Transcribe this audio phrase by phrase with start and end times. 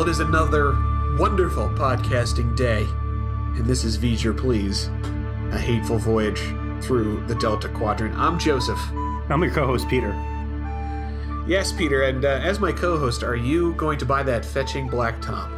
[0.00, 0.70] Well, it is another
[1.18, 2.84] wonderful podcasting day,
[3.58, 4.86] and this is V'ger Please,
[5.52, 6.40] a hateful voyage
[6.82, 8.16] through the Delta Quadrant.
[8.16, 8.80] I'm Joseph.
[9.28, 10.12] I'm your co-host Peter.
[11.46, 15.20] Yes, Peter, and uh, as my co-host, are you going to buy that fetching black
[15.20, 15.50] top?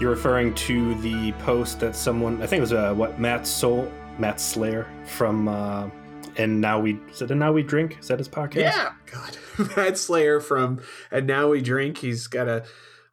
[0.00, 3.92] You're referring to the post that someone, I think it was uh, what Matt Soul,
[4.18, 5.90] Matt Slayer from, uh,
[6.38, 7.98] and now we is it and now we drink?
[8.00, 8.54] Is that his podcast?
[8.54, 9.36] Yeah, God,
[9.76, 11.98] Matt Slayer from and now we drink.
[11.98, 12.64] He's got a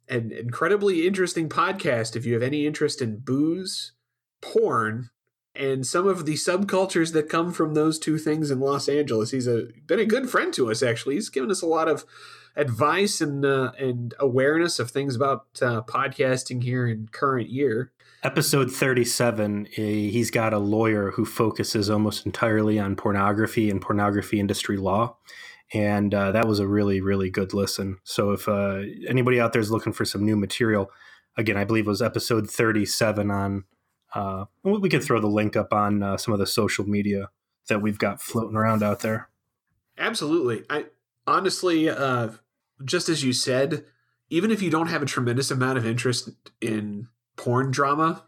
[0.09, 2.16] an incredibly interesting podcast.
[2.16, 3.94] If you have any interest in booze,
[4.41, 5.09] porn,
[5.55, 9.48] and some of the subcultures that come from those two things in Los Angeles, he's
[9.48, 10.81] a been a good friend to us.
[10.81, 12.05] Actually, he's given us a lot of
[12.55, 17.91] advice and uh, and awareness of things about uh, podcasting here in current year.
[18.22, 24.41] Episode 37, eh, he's got a lawyer who focuses almost entirely on pornography and pornography
[24.41, 25.16] industry law.
[25.73, 27.98] And uh, that was a really, really good listen.
[28.03, 30.92] So if uh, anybody out there is looking for some new material,
[31.38, 33.66] again, I believe it was episode 37 on,
[34.16, 37.30] uh, we could throw the link up on uh, some of the social media
[37.67, 39.30] that we've got floating around out there.
[39.97, 40.64] Absolutely.
[40.70, 40.86] I
[41.28, 42.30] honestly, uh,
[42.84, 43.86] just as you said,
[44.30, 46.30] even if you don't have a tremendous amount of interest
[46.62, 48.25] in porn drama,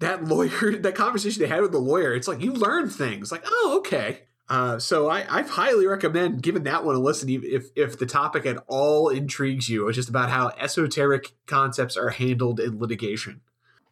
[0.00, 3.30] that lawyer, that conversation they had with the lawyer, it's like you learn things.
[3.30, 4.22] Like, oh, okay.
[4.48, 8.46] Uh, so I, I highly recommend giving that one a listen if if the topic
[8.46, 9.88] at all intrigues you.
[9.88, 13.40] It's just about how esoteric concepts are handled in litigation.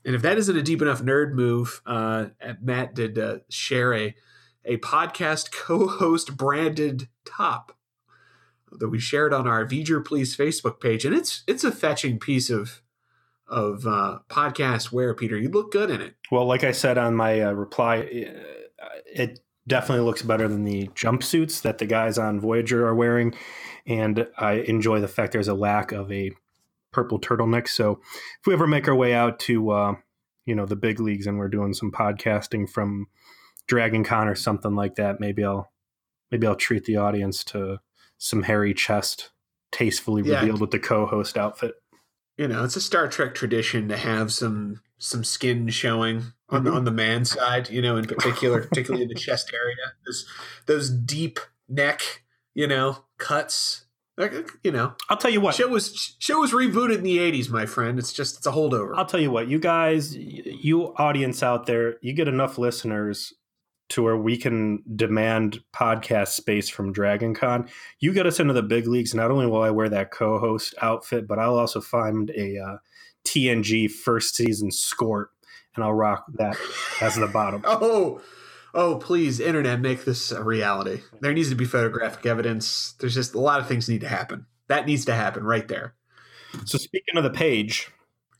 [0.04, 2.26] And if that isn't a deep enough nerd move, uh,
[2.60, 4.14] Matt did uh, share a
[4.64, 7.76] a podcast co-host branded top
[8.70, 12.50] that we shared on our V'ger Please Facebook page, and it's it's a fetching piece
[12.50, 12.80] of
[13.48, 15.36] of uh, podcast wear, Peter.
[15.36, 16.14] You look good in it.
[16.30, 20.88] Well, like I said on my uh, reply, uh, it definitely looks better than the
[20.88, 23.34] jumpsuits that the guys on Voyager are wearing,
[23.86, 26.32] and I enjoy the fact there's a lack of a
[26.92, 27.68] purple turtleneck.
[27.68, 28.00] So
[28.40, 29.94] if we ever make our way out to uh,
[30.46, 33.06] you know the big leagues and we're doing some podcasting from
[33.66, 35.70] Dragon Con or something like that, maybe I'll
[36.30, 37.80] maybe I'll treat the audience to
[38.18, 39.30] some hairy chest
[39.72, 40.40] tastefully yeah.
[40.40, 41.74] revealed with the co-host outfit
[42.36, 46.74] you know, it's a Star Trek tradition to have some some skin showing on mm-hmm.
[46.74, 47.70] on the man side.
[47.70, 50.26] You know, in particular, particularly in the chest area, those
[50.66, 52.22] those deep neck,
[52.54, 53.82] you know, cuts.
[54.16, 55.56] Like, you know, I'll tell you what.
[55.56, 57.98] Show was show was rebooted in the '80s, my friend.
[57.98, 58.92] It's just it's a holdover.
[58.96, 63.32] I'll tell you what, you guys, you audience out there, you get enough listeners
[63.90, 67.68] to where we can demand podcast space from Dragon Con.
[68.00, 69.14] You get us into the big leagues.
[69.14, 72.76] Not only will I wear that co-host outfit, but I'll also find a uh,
[73.24, 75.26] TNG first season skort,
[75.74, 76.56] and I'll rock that
[77.00, 77.62] as the bottom.
[77.66, 78.20] oh,
[78.72, 81.02] oh, please, internet, make this a reality.
[81.20, 82.94] There needs to be photographic evidence.
[83.00, 84.46] There's just a lot of things need to happen.
[84.68, 85.94] That needs to happen right there.
[86.64, 87.90] So speaking of the page,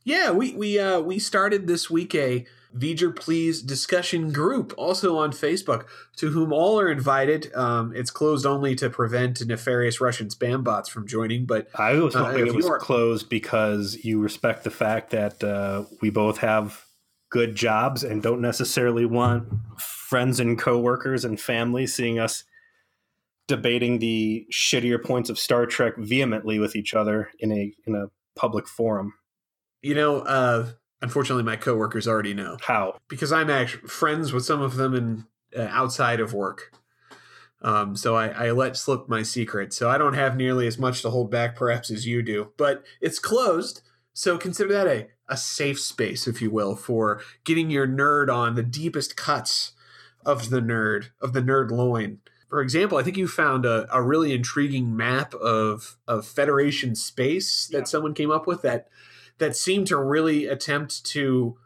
[0.05, 2.45] yeah, we we uh, we started this week a
[2.75, 5.85] V'ger Please discussion group, also on Facebook,
[6.17, 7.53] to whom all are invited.
[7.55, 11.45] Um, it's closed only to prevent nefarious Russian spam bots from joining.
[11.45, 12.79] But I was uh, hoping uh, it was are...
[12.79, 16.85] closed because you respect the fact that uh, we both have
[17.29, 19.47] good jobs and don't necessarily want
[19.79, 22.43] friends and coworkers and family seeing us
[23.47, 28.07] debating the shittier points of Star Trek vehemently with each other in a in a
[28.39, 29.13] public forum.
[29.81, 30.69] You know, uh,
[31.01, 32.57] Unfortunately, my coworkers already know.
[32.61, 32.97] How?
[33.07, 35.23] Because I'm actually friends with some of them and
[35.55, 36.73] uh, outside of work.
[37.61, 39.73] Um, so I, I let slip my secret.
[39.73, 42.51] So I don't have nearly as much to hold back, perhaps, as you do.
[42.57, 43.81] But it's closed.
[44.13, 48.55] So consider that a, a safe space, if you will, for getting your nerd on
[48.55, 49.73] the deepest cuts
[50.25, 52.19] of the nerd, of the nerd loin.
[52.47, 57.67] For example, I think you found a, a really intriguing map of, of Federation space
[57.67, 57.83] that yeah.
[57.85, 58.87] someone came up with that
[59.37, 61.57] that seem to really attempt to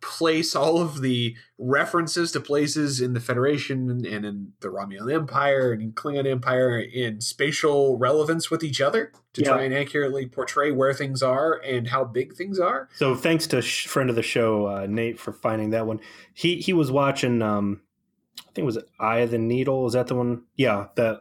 [0.00, 5.72] place all of the references to places in the Federation and in the Romulan Empire
[5.72, 9.48] and Klingon Empire in spatial relevance with each other to yeah.
[9.48, 12.88] try and accurately portray where things are and how big things are.
[12.96, 16.00] So thanks to sh- friend of the show uh, Nate for finding that one.
[16.32, 17.42] He he was watching.
[17.42, 17.82] Um,
[18.38, 19.86] I think it was Eye of the Needle.
[19.86, 20.42] Is that the one?
[20.56, 21.20] Yeah, that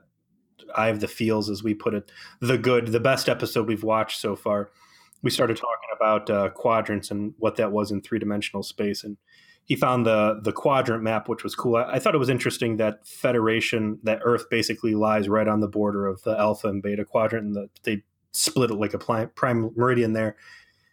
[0.76, 2.12] Eye of the Feels, as we put it.
[2.40, 4.72] The good, the best episode we've watched so far
[5.22, 9.18] we started talking about uh, quadrants and what that was in three dimensional space, and
[9.64, 11.76] he found the the quadrant map, which was cool.
[11.76, 15.68] I, I, thought it was interesting that Federation, that Earth basically lies right on the
[15.68, 19.72] border of the Alpha and Beta quadrant, and the, they split it like a prime
[19.76, 20.36] meridian there.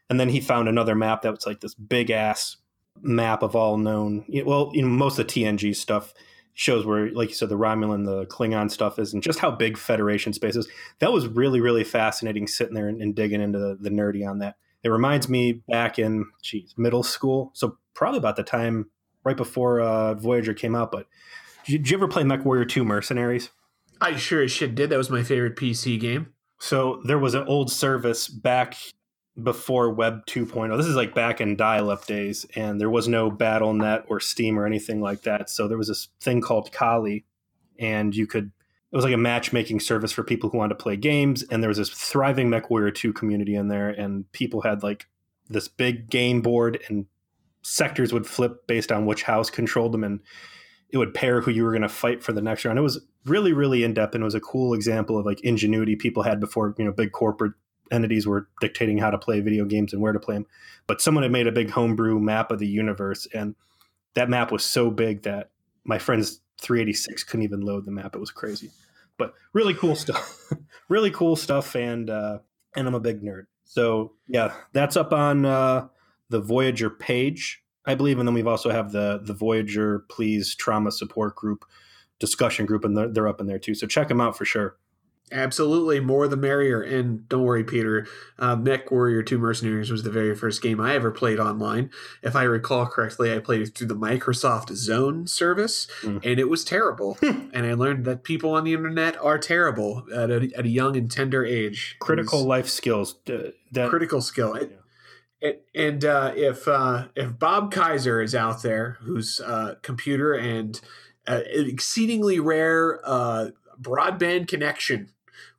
[0.09, 2.59] And then he found another map that was like this big ass
[3.03, 4.25] map of all known.
[4.45, 6.15] Well, you know, most of the TNG stuff
[6.57, 9.77] shows where, like you said, the Romulan, the Klingon stuff is, and just how big
[9.77, 10.67] Federation space is.
[11.01, 14.39] That was really, really fascinating sitting there and, and digging into the, the, nerdy on
[14.39, 14.57] that.
[14.83, 17.51] It reminds me back in, geez, middle school.
[17.53, 18.89] So probably about the time
[19.23, 20.91] right before uh, Voyager came out.
[20.91, 21.07] But
[21.67, 23.51] did, did you ever play Mech Warrior 2 Mercenaries?
[24.01, 24.89] I sure as shit did.
[24.89, 26.33] That was my favorite PC game.
[26.59, 28.77] So there was an old service back
[29.43, 30.77] before Web 2.0.
[30.77, 34.59] This is like back in dial up days, and there was no BattleNet or Steam
[34.59, 35.51] or anything like that.
[35.51, 37.27] So there was this thing called Kali,
[37.79, 38.51] and you could,
[38.93, 41.43] it was like a matchmaking service for people who wanted to play games.
[41.43, 45.07] And there was this thriving MechWarrior 2 community in there, and people had like
[45.49, 47.07] this big game board, and
[47.63, 50.05] sectors would flip based on which house controlled them.
[50.05, 50.21] And
[50.89, 52.79] it would pair who you were going to fight for the next round.
[52.79, 55.97] It was really, really in depth, and it was a cool example of like ingenuity
[55.97, 57.53] people had before, you know, big corporate
[57.91, 60.47] entities were dictating how to play video games and where to play them.
[60.87, 63.55] But someone had made a big homebrew map of the universe, and
[64.15, 65.51] that map was so big that
[65.85, 68.15] my friend's 386 couldn't even load the map.
[68.15, 68.71] It was crazy,
[69.19, 70.53] but really cool stuff.
[70.89, 72.39] really cool stuff, and uh,
[72.75, 73.47] and I'm a big nerd.
[73.65, 75.89] So yeah, that's up on uh,
[76.29, 80.93] the Voyager page, I believe, and then we've also have the the V'ger Please Trauma
[80.93, 81.65] Support Group
[82.19, 83.75] discussion group, and they're, they're up in there too.
[83.75, 84.77] So check them out for sure.
[85.33, 86.81] Absolutely, more the merrier.
[86.81, 88.07] And don't worry, Peter.
[88.39, 91.91] Uh, Mech Warrior 2 Mercenaries was the very first game I ever played online.
[92.23, 96.25] If I recall correctly, I played it through the Microsoft Zone service, mm.
[96.25, 97.19] and it was terrible.
[97.23, 100.97] and I learned that people on the internet are terrible at a, at a young
[100.97, 101.97] and tender age.
[101.99, 103.17] Critical life skills.
[103.29, 104.55] Uh, that, critical skill.
[104.55, 104.81] It,
[105.43, 105.49] yeah.
[105.49, 110.81] it, and uh, if uh, if Bob Kaiser is out there, whose uh, computer and
[111.27, 113.51] uh, exceedingly rare uh,
[113.81, 115.11] broadband connection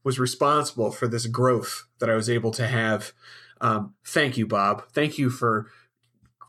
[0.07, 3.11] was responsible for this growth that I was able to have.
[3.59, 4.87] Um, thank you, Bob.
[4.93, 5.67] Thank you for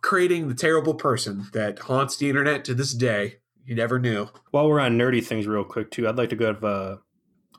[0.00, 3.38] creating the terrible person that haunts the internet to this day.
[3.64, 4.28] You never knew.
[4.52, 7.00] While we're on nerdy things, real quick too, I'd like to give a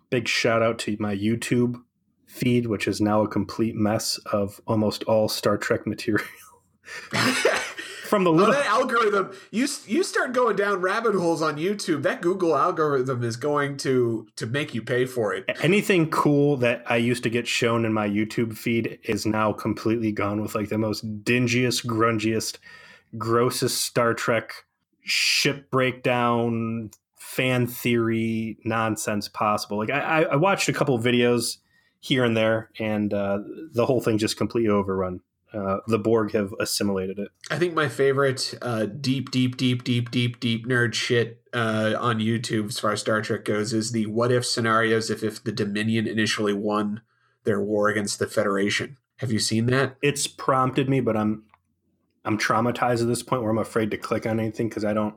[0.10, 1.75] big shout out to my YouTube
[2.28, 6.25] feed, which is now a complete mess of almost all Star Trek material.
[8.09, 12.01] from the little oh, that algorithm you you start going down rabbit holes on youtube.
[12.01, 15.45] That google algorithm is going to to make you pay for it.
[15.61, 20.11] Anything cool that i used to get shown in my youtube feed is now completely
[20.11, 22.57] gone with like the most dingiest grungiest
[23.17, 24.65] grossest star trek
[25.03, 29.77] ship breakdown fan theory nonsense possible.
[29.77, 31.57] Like i i watched a couple videos
[32.00, 33.39] here and there and uh,
[33.73, 35.21] the whole thing just completely overrun
[35.54, 37.30] uh, the Borg have assimilated it.
[37.50, 42.19] I think my favorite uh, deep, deep, deep, deep, deep, deep nerd shit uh, on
[42.19, 45.51] YouTube as far as Star Trek goes is the what if scenarios if if the
[45.51, 47.01] Dominion initially won
[47.46, 48.98] their war against the Federation.
[49.18, 49.96] Have you seen that?
[50.01, 51.44] It's prompted me, but I'm
[52.25, 55.16] I'm traumatized at this point where I'm afraid to click on anything because I don't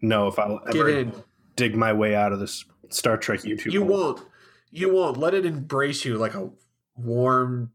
[0.00, 1.12] know if I'll ever
[1.56, 3.72] dig my way out of this Star Trek YouTube.
[3.72, 3.90] You hole.
[3.90, 4.26] won't.
[4.70, 5.18] You won't.
[5.18, 6.50] Let it embrace you like a
[6.96, 7.72] warm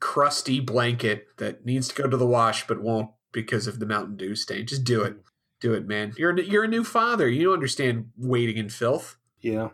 [0.00, 4.16] crusty blanket that needs to go to the wash but won't because of the Mountain
[4.16, 4.66] Dew stain.
[4.66, 5.16] Just do it.
[5.60, 6.12] Do it, man.
[6.18, 7.28] You're a, you're a new father.
[7.28, 9.16] You understand waiting in filth.
[9.40, 9.70] Yeah.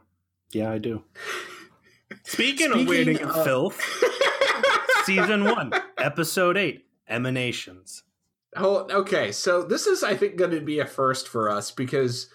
[0.53, 1.05] Yeah, I do.
[2.25, 3.81] Speaking, Speaking of waiting in filth,
[5.05, 8.05] season 1, episode 8, Emanations.
[8.57, 9.33] Oh, okay.
[9.33, 12.29] So this is I think going to be a first for us because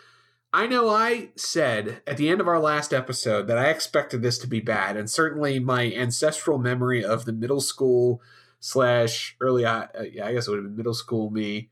[0.53, 4.37] I know I said at the end of our last episode that I expected this
[4.39, 8.21] to be bad, and certainly my ancestral memory of the middle school
[8.59, 11.69] slash early, uh, yeah, I guess it would have been middle school me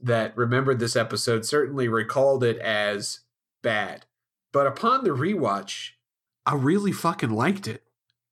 [0.00, 3.20] that remembered this episode certainly recalled it as
[3.62, 4.06] bad.
[4.52, 5.90] But upon the rewatch,
[6.44, 7.82] I really fucking liked it.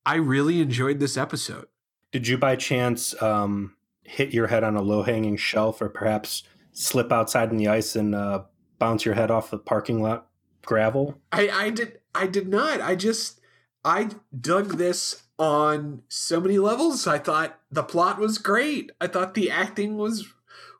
[0.05, 1.67] I really enjoyed this episode.
[2.11, 6.43] Did you by chance um, hit your head on a low hanging shelf or perhaps
[6.71, 8.43] slip outside in the ice and uh,
[8.79, 10.27] bounce your head off the parking lot
[10.63, 11.19] gravel?
[11.31, 12.81] I, I did I did not.
[12.81, 13.39] I just
[13.83, 17.07] I dug this on so many levels.
[17.07, 18.91] I thought the plot was great.
[19.01, 20.27] I thought the acting was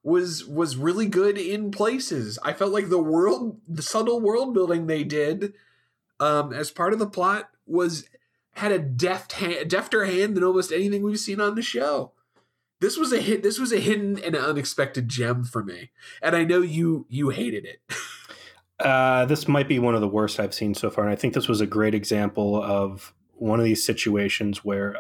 [0.04, 2.40] was was really good in places.
[2.44, 5.54] I felt like the world the subtle world building they did
[6.20, 8.08] um as part of the plot was
[8.54, 12.14] had a deft hand, defter hand than almost anything we've seen on the show
[12.82, 15.92] this was a hit this was a hidden and unexpected gem for me
[16.22, 17.80] and i know you you hated it.
[18.78, 21.34] Uh, this might be one of the worst i've seen so far and i think
[21.34, 24.98] this was a great example of one of these situations where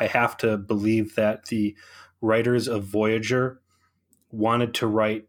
[0.00, 1.76] i have to believe that the
[2.22, 3.60] writers of voyager
[4.30, 5.28] wanted to write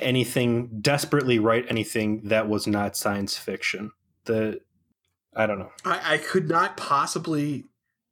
[0.00, 3.92] anything desperately write anything that was not science fiction.
[4.24, 4.60] The
[5.36, 5.70] i don't know.
[5.84, 7.66] I, I could not possibly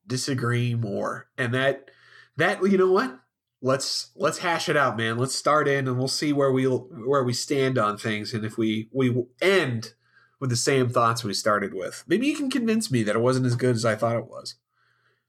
[0.07, 1.91] disagree more and that
[2.37, 3.19] that you know what
[3.61, 5.19] let's let's hash it out, man.
[5.19, 8.57] Let's start in and we'll see where we where we stand on things, and if
[8.59, 9.95] we we end
[10.41, 12.05] with the same thoughts we started with.
[12.07, 14.55] Maybe you can convince me that it wasn't as good as I thought it was.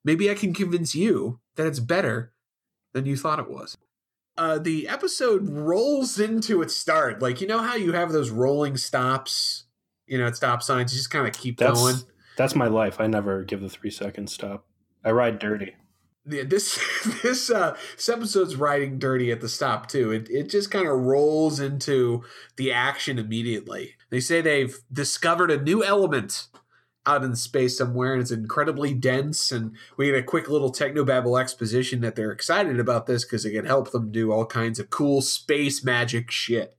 [0.03, 2.31] Maybe I can convince you that it's better
[2.93, 3.77] than you thought it was.
[4.37, 7.21] Uh, the episode rolls into its start.
[7.21, 9.65] Like, you know how you have those rolling stops,
[10.07, 11.95] you know, at stop signs, you just kind of keep That's going.
[12.37, 13.01] that's my life.
[13.01, 14.65] I never give the three second stop.
[15.03, 15.75] I ride dirty.
[16.29, 16.79] Yeah, this
[17.23, 20.11] this uh this episode's riding dirty at the stop too.
[20.11, 22.23] It it just kind of rolls into
[22.55, 23.95] the action immediately.
[24.09, 26.47] They say they've discovered a new element
[27.05, 29.51] out in space somewhere, and it's incredibly dense.
[29.51, 33.51] And we get a quick little technobabble exposition that they're excited about this because it
[33.51, 36.75] can help them do all kinds of cool space magic shit.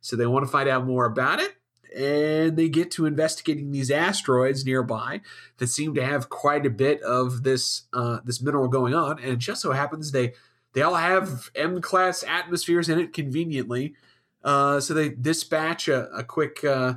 [0.00, 1.55] So they want to find out more about it,
[1.96, 5.22] and they get to investigating these asteroids nearby
[5.56, 9.18] that seem to have quite a bit of this uh, this mineral going on.
[9.18, 10.34] And it just so happens they
[10.74, 13.94] they all have M class atmospheres in it conveniently.
[14.44, 16.94] Uh, so they dispatch a, a quick uh,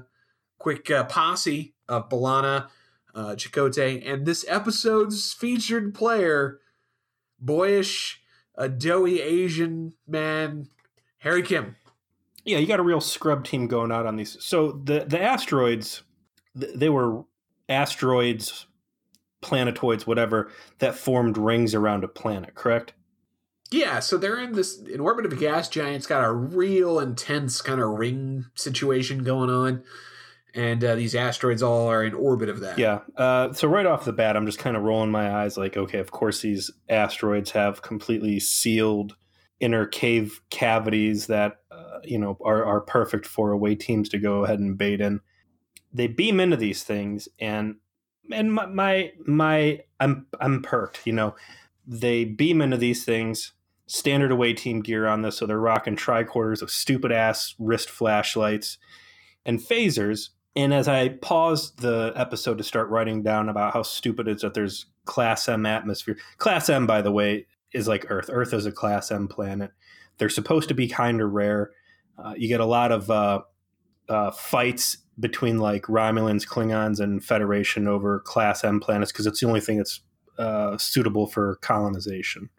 [0.58, 2.68] quick uh, posse of B'Elanna,
[3.16, 6.60] uh, Chakotay, and this episode's featured player,
[7.40, 8.22] boyish,
[8.56, 10.68] a doughy Asian man,
[11.20, 11.78] Harry Kim.
[12.50, 14.38] Yeah, you got a real scrub team going out on these.
[14.44, 16.02] So the the asteroids,
[16.56, 17.24] they were
[17.68, 18.66] asteroids,
[19.42, 22.56] planetoids, whatever that formed rings around a planet.
[22.56, 22.94] Correct?
[23.72, 25.98] Yeah, so they're in this in orbit of a gas giant.
[25.98, 29.84] It's got a real intense kind of ring situation going on,
[30.56, 32.80] and uh, these asteroids all are in orbit of that.
[32.80, 33.02] Yeah.
[33.16, 36.00] Uh, so right off the bat, I'm just kind of rolling my eyes, like, okay,
[36.00, 39.16] of course these asteroids have completely sealed
[39.60, 44.44] inner cave cavities that uh, you know are are perfect for away teams to go
[44.44, 45.20] ahead and bait in.
[45.94, 47.76] They beam into these things, and
[48.32, 51.06] and my my, my I'm I'm perked.
[51.06, 51.36] You know,
[51.86, 53.54] they beam into these things.
[53.88, 58.78] Standard away team gear on this, so they're rocking tricorders of stupid ass wrist flashlights
[59.46, 60.30] and phasers.
[60.56, 64.42] And as I paused the episode to start writing down about how stupid it is
[64.42, 66.18] that there's Class M atmosphere.
[66.38, 68.30] Class M, by the way, is like Earth.
[68.32, 69.72] Earth is a Class M planet.
[70.18, 71.72] They're supposed to be kind of rare.
[72.18, 73.42] Uh, you get a lot of uh,
[74.10, 79.48] uh, fights between like Romulans, Klingons, and Federation over Class M planets because it's the
[79.48, 80.02] only thing that's
[80.38, 82.50] uh, suitable for colonization.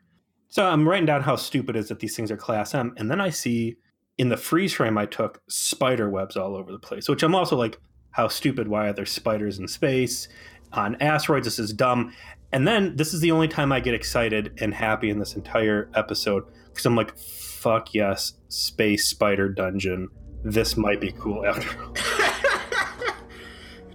[0.49, 3.11] So I'm writing down how stupid it is that these things are Class M, and
[3.11, 3.76] then I see
[4.19, 7.57] in the freeze frame I took spider webs all over the place, which I'm also
[7.57, 8.69] like, how stupid?
[8.69, 10.29] Why are there spiders in space?
[10.73, 12.12] On asteroids, this is dumb.
[12.52, 15.88] And then this is the only time I get excited and happy in this entire
[15.95, 20.09] episode because I'm like, fuck yes, space spider dungeon.
[20.42, 21.95] This might be cool after all.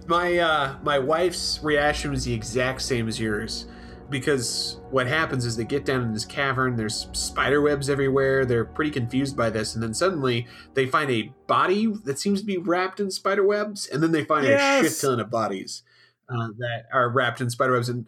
[0.06, 3.66] my uh, my wife's reaction was the exact same as yours
[4.08, 8.64] because what happens is they get down in this cavern there's spider webs everywhere they're
[8.64, 12.56] pretty confused by this and then suddenly they find a body that seems to be
[12.56, 14.84] wrapped in spider webs and then they find Yes!
[14.86, 15.82] a shit ton of bodies
[16.28, 18.06] uh, that are wrapped in spider webs and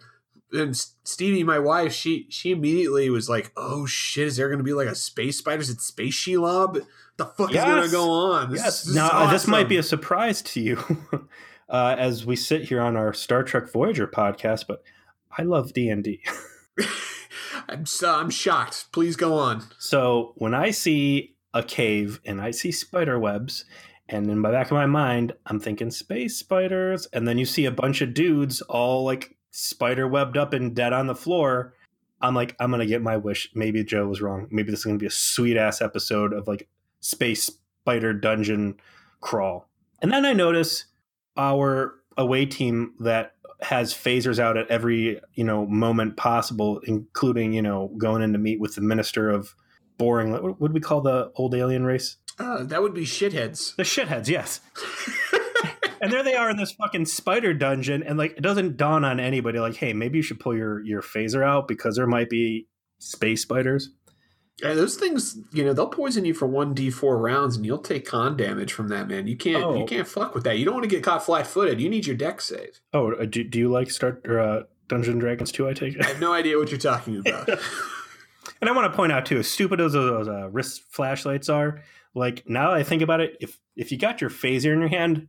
[0.52, 4.64] and Stevie, my wife, she she immediately was like, "Oh shit, is there going to
[4.64, 5.60] be like a space spider?
[5.60, 6.84] Is it space Shelob?
[7.18, 8.54] The fuck is going to go on?
[8.54, 8.86] yes.
[8.86, 10.78] is now, uh, this might be a surprise to you
[11.68, 14.82] uh, as we sit here on our Star Trek Voyager podcast, but
[15.36, 16.22] I love D&D.
[17.68, 18.92] I'm so, I'm shocked.
[18.92, 19.64] Please go on.
[19.78, 23.64] So when I see a cave and I see spider webs,
[24.08, 27.64] and in the back of my mind, I'm thinking space spiders, and then you see
[27.64, 31.74] a bunch of dudes all like spider webbed up and dead on the floor.
[32.20, 33.50] I'm like, I'm gonna get my wish.
[33.54, 34.48] Maybe Joe was wrong.
[34.50, 36.68] Maybe this is gonna be a sweet ass episode of like
[37.00, 38.76] space spider dungeon
[39.20, 39.68] crawl.
[40.02, 40.86] And then I notice
[41.36, 47.62] our away team that has phasers out at every you know moment possible, including you
[47.62, 49.54] know going in to meet with the minister of
[49.96, 50.32] boring.
[50.32, 52.16] What would we call the old alien race?
[52.38, 53.74] Uh, that would be shitheads.
[53.74, 54.60] The shitheads, yes.
[56.00, 59.20] and there they are in this fucking spider dungeon, and like it doesn't dawn on
[59.20, 62.66] anybody like, hey, maybe you should pull your your phaser out because there might be
[62.98, 63.90] space spiders.
[64.62, 67.78] Yeah, those things, you know, they'll poison you for one d four rounds, and you'll
[67.78, 69.28] take con damage from that, man.
[69.28, 69.76] You can't, Oh.
[69.78, 70.58] you can't fuck with that.
[70.58, 71.80] You don't want to get caught flat footed.
[71.80, 72.80] You need your Dex save.
[72.92, 75.94] Oh, uh, do, do you like start or uh, Dungeons and Dragons 2, I take
[75.94, 76.04] it?
[76.04, 77.48] I have no idea what you're talking about.
[78.60, 81.84] And I want to point out too, as stupid as those uh, wrist flashlights are,
[82.16, 84.88] like now that I think about it, if if you got your phaser in your
[84.88, 85.28] hand,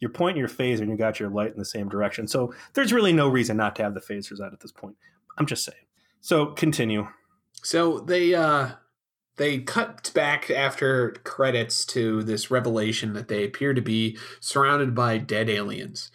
[0.00, 2.26] you're pointing your phaser and you got your light in the same direction.
[2.26, 4.96] So there's really no reason not to have the phasers out at this point.
[5.38, 5.84] I'm just saying.
[6.20, 7.08] So continue.
[7.62, 8.70] So they uh
[9.36, 15.16] they cut back after credits to this revelation that they appear to be surrounded by
[15.16, 16.10] dead aliens.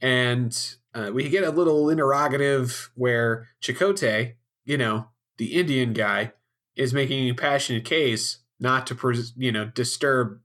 [0.00, 0.56] And
[0.94, 4.34] uh, we get a little interrogative where Chakotay,
[4.64, 6.32] you know, the Indian guy,
[6.76, 10.40] is making a passionate case not to, you know, disturb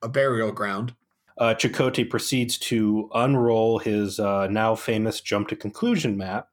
[0.00, 0.94] a burial ground.
[1.38, 6.48] Uh, Chakotay proceeds to unroll his uh, now famous jump to conclusion map,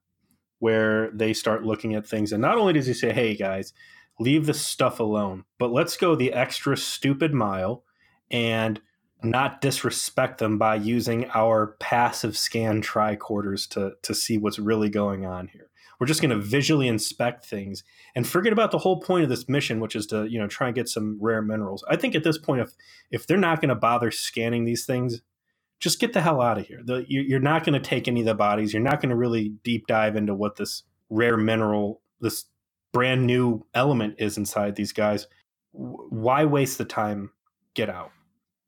[0.59, 2.31] where they start looking at things.
[2.31, 3.73] And not only does he say, "Hey guys,
[4.19, 7.83] leave this stuff alone," but let's go the extra stupid mile
[8.29, 8.81] and
[9.23, 15.25] not disrespect them by using our passive scan tricorders to to see what's really going
[15.25, 15.69] on here.
[15.99, 17.83] We're just going to visually inspect things
[18.15, 20.67] and forget about the whole point of this mission, which is to you know try
[20.67, 21.83] and get some rare minerals.
[21.89, 22.71] I think at this point, if
[23.11, 25.21] if they're not going to bother scanning these things,
[25.79, 26.81] just get the hell out of here.
[26.83, 28.73] The, you're not going to take any of the bodies.
[28.73, 32.45] You're not going to really deep dive into what this rare mineral, this
[32.93, 35.27] brand new element is inside these guys.
[35.71, 37.31] Why waste the time?
[37.73, 38.11] Get out.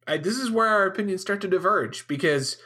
[0.07, 2.57] I, this is where our opinions start to diverge because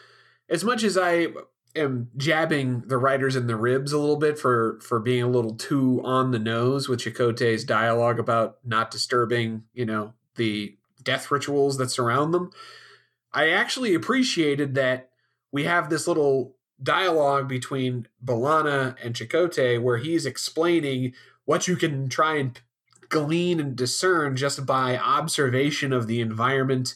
[0.50, 1.28] as much as I
[1.76, 5.56] am jabbing the writers in the ribs a little bit for for being a little
[5.56, 11.78] too on the nose with Chakotay's dialogue about not disturbing, you know, the death rituals
[11.78, 12.52] that surround them.
[13.32, 15.10] I actually appreciated that
[15.52, 21.14] we have this little dialogue between B'Elanna and Chakotay where he's explaining
[21.46, 22.60] what you can try and
[23.10, 26.96] glean and discern just by observation of the environment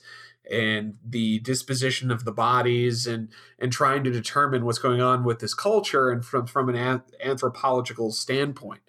[0.50, 5.39] and the disposition of the bodies and and trying to determine what's going on with
[5.39, 8.81] this culture and from from an anthropological standpoint.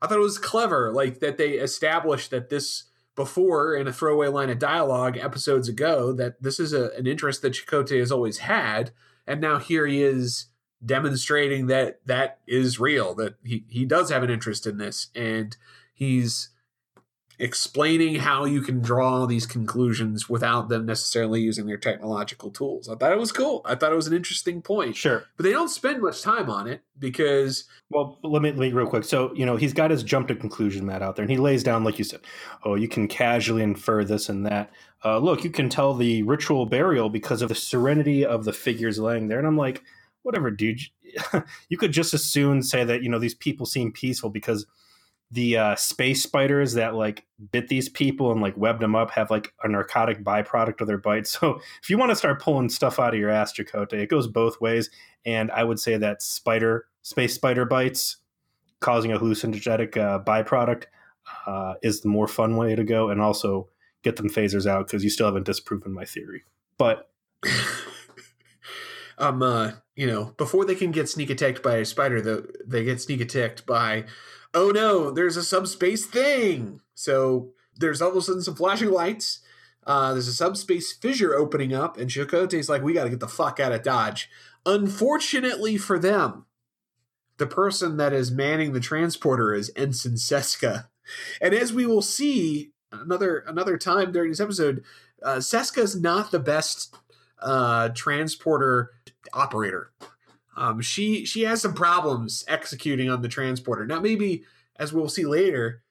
[0.00, 4.28] I thought it was clever, like that they established that this before in a throwaway
[4.28, 8.38] line of dialogue episodes ago that this is a, an interest that Chakotay has always
[8.38, 8.92] had,
[9.26, 10.46] and now here he is
[10.84, 15.56] demonstrating that that is real, that he he does have an interest in this, and
[15.92, 16.48] he's
[17.42, 22.88] explaining how you can draw these conclusions without them necessarily using their technological tools.
[22.88, 23.62] I thought it was cool.
[23.64, 24.94] I thought it was an interesting point.
[24.94, 25.24] Sure.
[25.36, 28.86] But they don't spend much time on it because Well, let me let me real
[28.86, 29.02] quick.
[29.02, 31.64] So, you know, he's got his jump to conclusion mat out there and he lays
[31.64, 32.20] down like you said,
[32.64, 34.70] oh, you can casually infer this and that.
[35.04, 39.00] Uh, look, you can tell the ritual burial because of the serenity of the figures
[39.00, 39.38] laying there.
[39.38, 39.82] And I'm like,
[40.22, 40.80] whatever, dude.
[41.68, 44.64] you could just as soon say that, you know, these people seem peaceful because
[45.32, 49.30] the uh, space spiders that like bit these people and like webbed them up have
[49.30, 51.26] like a narcotic byproduct of their bite.
[51.26, 54.28] So if you want to start pulling stuff out of your ass, Chakotay, it goes
[54.28, 54.90] both ways.
[55.24, 58.18] And I would say that spider space spider bites
[58.80, 60.84] causing a hallucinogenic uh, byproduct
[61.46, 63.68] uh, is the more fun way to go, and also
[64.02, 66.42] get them phasers out because you still haven't disproven my theory.
[66.76, 67.08] But
[69.18, 72.84] um, uh, you know, before they can get sneak attacked by a spider, though, they
[72.84, 74.04] get sneak attacked by
[74.54, 76.80] oh no, there's a subspace thing.
[76.94, 79.40] So there's all of a sudden some flashing lights.
[79.84, 83.28] Uh, there's a subspace fissure opening up, and Chakotay's like, we got to get the
[83.28, 84.30] fuck out of Dodge.
[84.64, 86.46] Unfortunately for them,
[87.38, 90.86] the person that is manning the transporter is Ensign Seska.
[91.40, 94.84] And as we will see another another time during this episode,
[95.22, 96.94] uh, Seska is not the best
[97.40, 98.90] uh, transporter
[99.32, 99.90] operator.
[100.56, 103.86] Um, she she has some problems executing on the transporter.
[103.86, 104.44] Now, maybe
[104.76, 105.82] as we'll see later,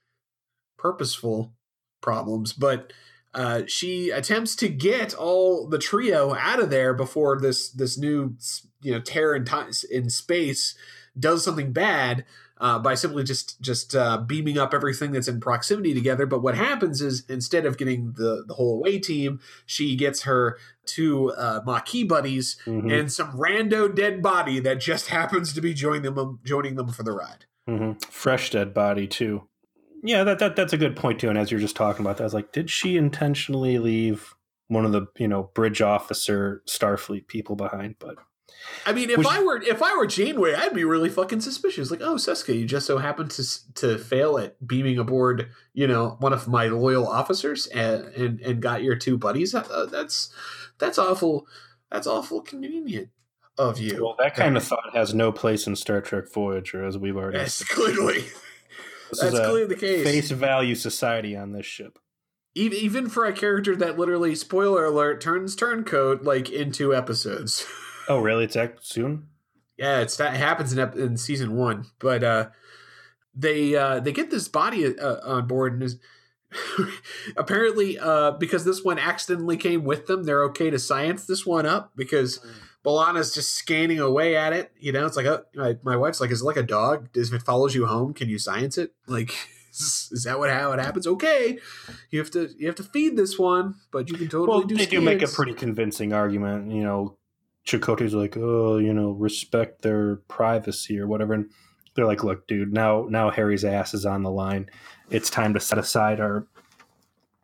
[0.77, 1.53] purposeful
[2.01, 2.93] problems, but
[3.33, 8.35] uh, she attempts to get all the trio out of there before this this new
[8.81, 10.75] you know terror in, time, in space
[11.17, 12.25] does something bad
[12.61, 16.27] uh, by simply just just uh, beaming up everything that's in proximity together.
[16.27, 20.57] But what happens is instead of getting the the whole away team, she gets her
[20.85, 22.89] two uh, Maquis buddies mm-hmm.
[22.89, 27.01] and some rando dead body that just happens to be joining them joining them for
[27.01, 27.45] the ride.
[27.67, 27.97] Mm-hmm.
[28.11, 29.47] Fresh dead body too.
[30.03, 31.29] Yeah, that, that that's a good point too.
[31.29, 34.35] And as you're just talking about that, I was like, did she intentionally leave
[34.67, 37.95] one of the you know bridge officer Starfleet people behind?
[37.97, 38.17] But
[38.85, 41.91] I mean, if Which, I were if I were Janeway, I'd be really fucking suspicious.
[41.91, 46.17] Like, oh, Seska, you just so happened to to fail at beaming aboard, you know,
[46.19, 49.53] one of my loyal officers, and and, and got your two buddies.
[49.53, 50.33] Uh, that's
[50.79, 51.47] that's awful.
[51.91, 53.09] That's awful convenient
[53.57, 54.03] of you.
[54.03, 57.37] Well, that kind of thought has no place in Star Trek Voyager, as we've already.
[57.37, 58.25] Yes, clearly.
[59.21, 60.03] that's clearly the case.
[60.03, 61.99] Face value society on this ship.
[62.55, 67.65] Even even for a character that literally, spoiler alert, turns turncoat like in two episodes.
[68.11, 68.43] Oh, really?
[68.43, 69.27] It's that soon?
[69.77, 71.85] Yeah, it's that happens in in season one.
[71.97, 72.49] But uh,
[73.33, 75.97] they uh, they get this body uh, on board, and is
[77.37, 81.65] apparently uh, because this one accidentally came with them, they're okay to science this one
[81.65, 82.39] up because.
[82.39, 82.49] Mm.
[82.83, 84.71] B'Elanna's just scanning away at it.
[84.79, 87.09] You know, it's like a, my, my wife's like, "Is it like a dog?
[87.13, 88.95] If it follows you home, can you science it?
[89.05, 89.29] Like,
[89.71, 91.05] is, is that what how it happens?
[91.05, 91.59] Okay,
[92.09, 94.75] you have to you have to feed this one, but you can totally well, do.
[94.75, 94.99] They scans.
[94.99, 96.71] do make a pretty convincing argument.
[96.71, 97.17] You know,
[97.65, 101.33] Chakotay's like, oh, you know, respect their privacy or whatever.
[101.33, 101.51] And
[101.95, 104.69] they're like, look, dude, now now Harry's ass is on the line.
[105.09, 106.47] It's time to set aside our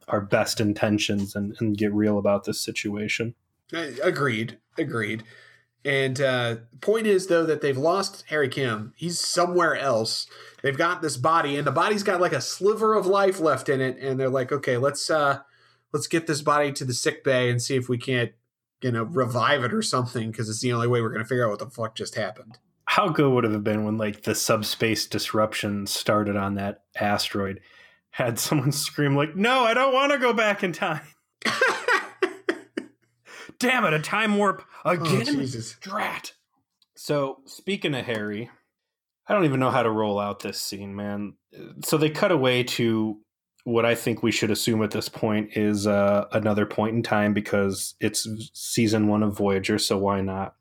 [0.08, 3.36] our best intentions and, and get real about this situation.
[3.73, 4.58] Agreed.
[4.77, 5.23] Agreed.
[5.84, 8.93] And uh, point is though that they've lost Harry Kim.
[8.95, 10.27] He's somewhere else.
[10.62, 13.80] They've got this body, and the body's got like a sliver of life left in
[13.80, 13.97] it.
[13.99, 15.39] And they're like, okay, let's uh,
[15.93, 18.32] let's get this body to the sick bay and see if we can't,
[18.83, 21.59] know, revive it or something because it's the only way we're gonna figure out what
[21.59, 22.57] the fuck just happened.
[22.85, 27.61] How good would it have been when like the subspace disruption started on that asteroid?
[28.11, 31.01] Had someone scream like, "No, I don't want to go back in time."
[33.59, 35.21] Damn it, a time warp oh, again.
[35.21, 35.75] Oh, Jesus.
[35.81, 36.33] Drat.
[36.95, 38.51] So, speaking of Harry,
[39.27, 41.33] I don't even know how to roll out this scene, man.
[41.83, 43.19] So they cut away to
[43.67, 47.34] what I think we should assume at this point is uh, another point in time
[47.34, 50.56] because it's season one of Voyager, so why not?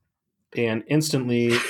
[0.56, 1.60] And instantly, You're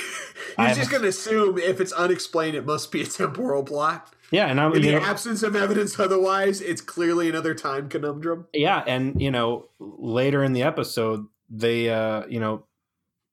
[0.57, 4.11] I just gonna assume if it's unexplained, it must be a temporal plot.
[4.31, 8.47] yeah, and I'm In the know, absence of evidence otherwise, it's clearly another time conundrum.
[8.51, 12.63] yeah, and you know, later in the episode, they uh, you know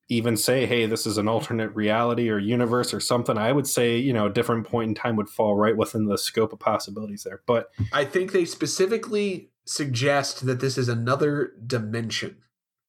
[0.09, 3.97] even say, "Hey, this is an alternate reality or universe or something." I would say,
[3.97, 7.25] you know, a different point in time would fall right within the scope of possibilities
[7.25, 7.43] there.
[7.47, 12.37] But I think they specifically suggest that this is another dimension.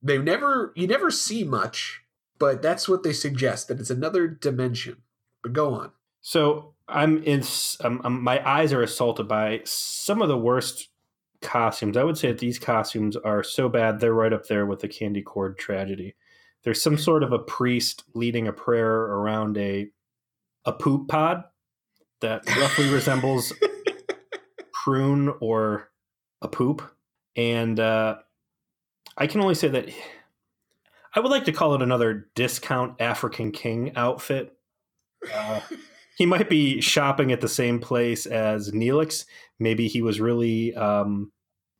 [0.01, 2.01] They never you never see much,
[2.37, 4.97] but that's what they suggest that it's another dimension.
[5.41, 5.91] But go on.
[6.21, 7.43] So I'm in.
[8.03, 10.89] My eyes are assaulted by some of the worst
[11.41, 11.97] costumes.
[11.97, 14.87] I would say that these costumes are so bad they're right up there with the
[14.87, 16.15] Candy Corn tragedy.
[16.65, 19.87] There's some sort of a priest leading a prayer around a
[20.65, 21.43] a poop pod
[22.21, 23.53] that roughly resembles
[24.83, 25.89] prune or
[26.41, 26.81] a poop,
[27.35, 28.15] and uh,
[29.17, 29.89] I can only say that
[31.13, 34.57] I would like to call it another discount African King outfit.
[35.33, 35.61] Uh,
[36.17, 39.25] he might be shopping at the same place as Neelix.
[39.59, 41.31] Maybe he was really um,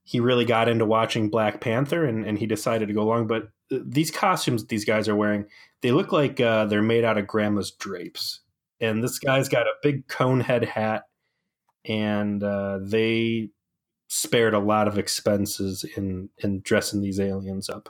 [0.06, 3.28] he really got into watching Black Panther and, and he decided to go along.
[3.28, 5.46] But these costumes these guys are wearing,
[5.82, 8.42] they look like uh, they're made out of grandma's drapes.
[8.80, 11.04] And this guy's got a big cone head hat,
[11.86, 13.50] and uh, they
[14.08, 17.90] spared a lot of expenses in in dressing these aliens up.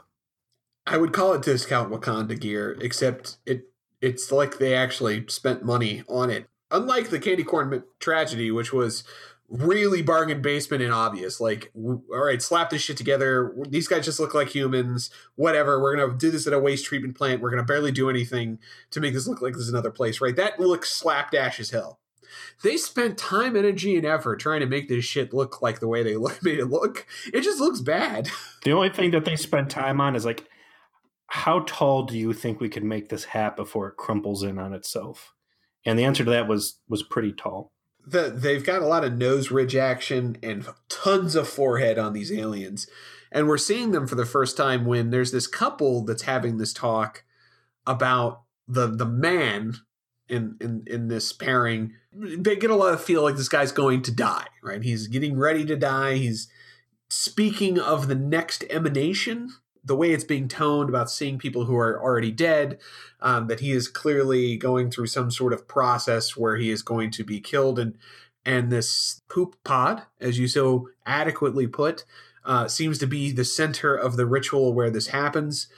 [0.86, 3.64] I would call it discount Wakanda gear, except it
[4.00, 6.48] it's like they actually spent money on it.
[6.70, 9.04] Unlike the candy corn tragedy, which was
[9.48, 11.40] really bargain basement and obvious.
[11.40, 13.54] Like, all right, slap this shit together.
[13.68, 15.10] These guys just look like humans.
[15.36, 15.80] Whatever.
[15.80, 17.40] We're gonna do this at a waste treatment plant.
[17.40, 18.58] We're gonna barely do anything
[18.90, 20.20] to make this look like this is another place.
[20.20, 20.36] Right?
[20.36, 22.00] That looks slapdash as hell.
[22.62, 26.02] They spent time, energy, and effort trying to make this shit look like the way
[26.02, 27.06] they look, made it look.
[27.32, 28.28] It just looks bad.
[28.64, 30.44] The only thing that they spent time on is like,
[31.28, 34.72] how tall do you think we could make this hat before it crumples in on
[34.72, 35.34] itself?
[35.84, 37.72] And the answer to that was was pretty tall.
[38.06, 42.32] The, they've got a lot of nose ridge action and tons of forehead on these
[42.32, 42.86] aliens.
[43.32, 46.72] And we're seeing them for the first time when there's this couple that's having this
[46.72, 47.24] talk
[47.86, 49.74] about the the man
[50.28, 51.94] in in in this pairing.
[52.12, 54.82] They get a lot of feel like this guy's going to die, right?
[54.82, 56.14] He's getting ready to die.
[56.14, 56.48] He's
[57.08, 59.50] speaking of the next emanation,
[59.86, 62.78] the way it's being toned about seeing people who are already dead,
[63.20, 67.10] um, that he is clearly going through some sort of process where he is going
[67.12, 67.96] to be killed, and
[68.44, 72.04] and this poop pod, as you so adequately put,
[72.44, 75.68] uh, seems to be the center of the ritual where this happens,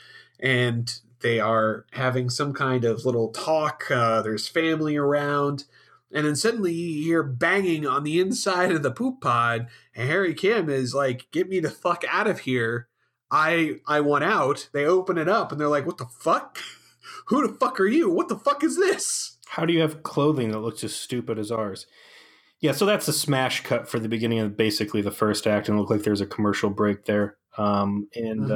[0.41, 3.91] and they are having some kind of little talk.
[3.91, 5.65] Uh, there's family around.
[6.13, 10.33] And then suddenly you hear banging on the inside of the poop pod, and Harry
[10.33, 12.89] Kim is like, "Get me the fuck out of here!"
[13.31, 14.69] I I want out.
[14.73, 16.59] They open it up and they're like, "What the fuck?
[17.27, 18.11] Who the fuck are you?
[18.11, 21.51] What the fuck is this?" How do you have clothing that looks as stupid as
[21.51, 21.87] ours?
[22.61, 25.77] Yeah, so that's a smash cut for the beginning of basically the first act, and
[25.77, 27.37] it looked like there's a commercial break there.
[27.57, 28.51] Um, and Mhm.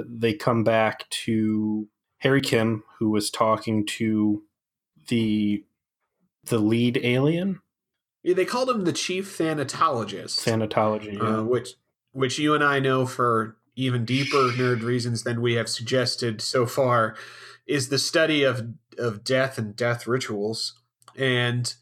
[0.00, 1.88] uh, they come back to
[2.18, 4.42] Harry Kim, who was talking to
[5.08, 5.64] the
[6.44, 7.60] the lead alien,
[8.22, 11.20] Yeah, they called him the chief thanatologist, Thanatology.
[11.20, 11.74] uh, which
[12.12, 16.66] which you and I know for even deeper nerd reasons than we have suggested so
[16.66, 17.14] far
[17.66, 20.80] is the study of of death and death rituals.
[21.16, 21.72] And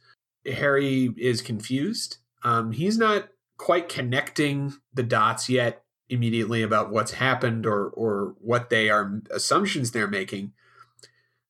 [0.44, 2.18] Harry is confused.
[2.44, 8.68] Um, he's not quite connecting the dots yet immediately about what's happened or or what
[8.68, 10.52] they are assumptions they're making.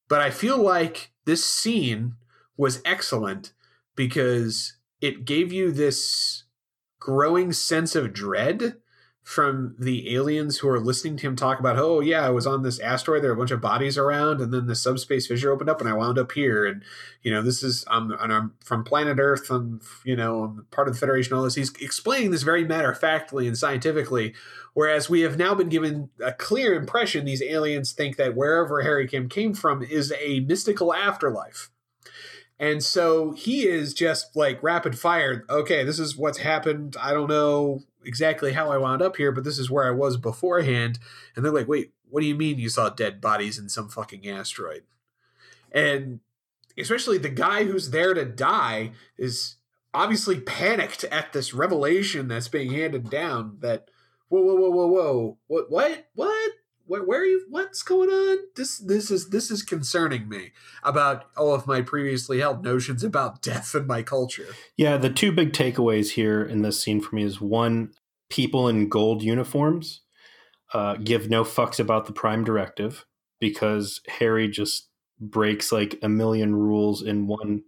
[0.08, 2.14] But I feel like this scene
[2.56, 3.52] was excellent
[3.96, 6.44] because it gave you this
[7.00, 8.76] growing sense of dread
[9.26, 12.62] from the aliens who are listening to him talk about, oh yeah, I was on
[12.62, 13.24] this asteroid.
[13.24, 15.90] There are a bunch of bodies around, and then the subspace fissure opened up, and
[15.90, 16.64] I wound up here.
[16.64, 16.84] And
[17.24, 19.50] you know, this is I'm and I'm from planet Earth.
[19.50, 21.32] I'm you know I'm part of the Federation.
[21.34, 21.56] All this.
[21.56, 24.32] He's explaining this very matter of factly and scientifically,
[24.74, 29.08] whereas we have now been given a clear impression these aliens think that wherever Harry
[29.08, 31.70] Kim came from is a mystical afterlife.
[32.60, 35.44] And so he is just like rapid fire.
[35.50, 36.96] Okay, this is what's happened.
[37.02, 40.16] I don't know exactly how I wound up here, but this is where I was
[40.16, 40.98] beforehand.
[41.34, 44.28] And they're like, wait, what do you mean you saw dead bodies in some fucking
[44.28, 44.84] asteroid?
[45.72, 46.20] And
[46.78, 49.56] especially the guy who's there to die is
[49.92, 53.88] obviously panicked at this revelation that's being handed down that
[54.28, 56.52] whoa whoa whoa whoa whoa what what what
[56.86, 58.38] where, where are you what's going on?
[58.54, 63.42] This this is this is concerning me about all of my previously held notions about
[63.42, 64.48] death and my culture.
[64.76, 67.92] Yeah the two big takeaways here in this scene for me is one
[68.30, 70.02] people in gold uniforms
[70.74, 73.04] uh, give no fucks about the prime directive
[73.38, 74.88] because harry just
[75.20, 77.62] breaks like a million rules in one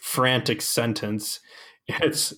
[0.00, 1.40] frantic sentence.
[1.88, 2.34] It's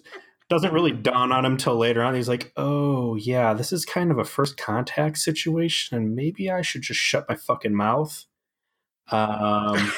[0.48, 2.14] doesn't really dawn on him till later on.
[2.14, 6.62] He's like, "Oh yeah, this is kind of a first contact situation, and maybe I
[6.62, 8.24] should just shut my fucking mouth."
[9.10, 9.76] Um,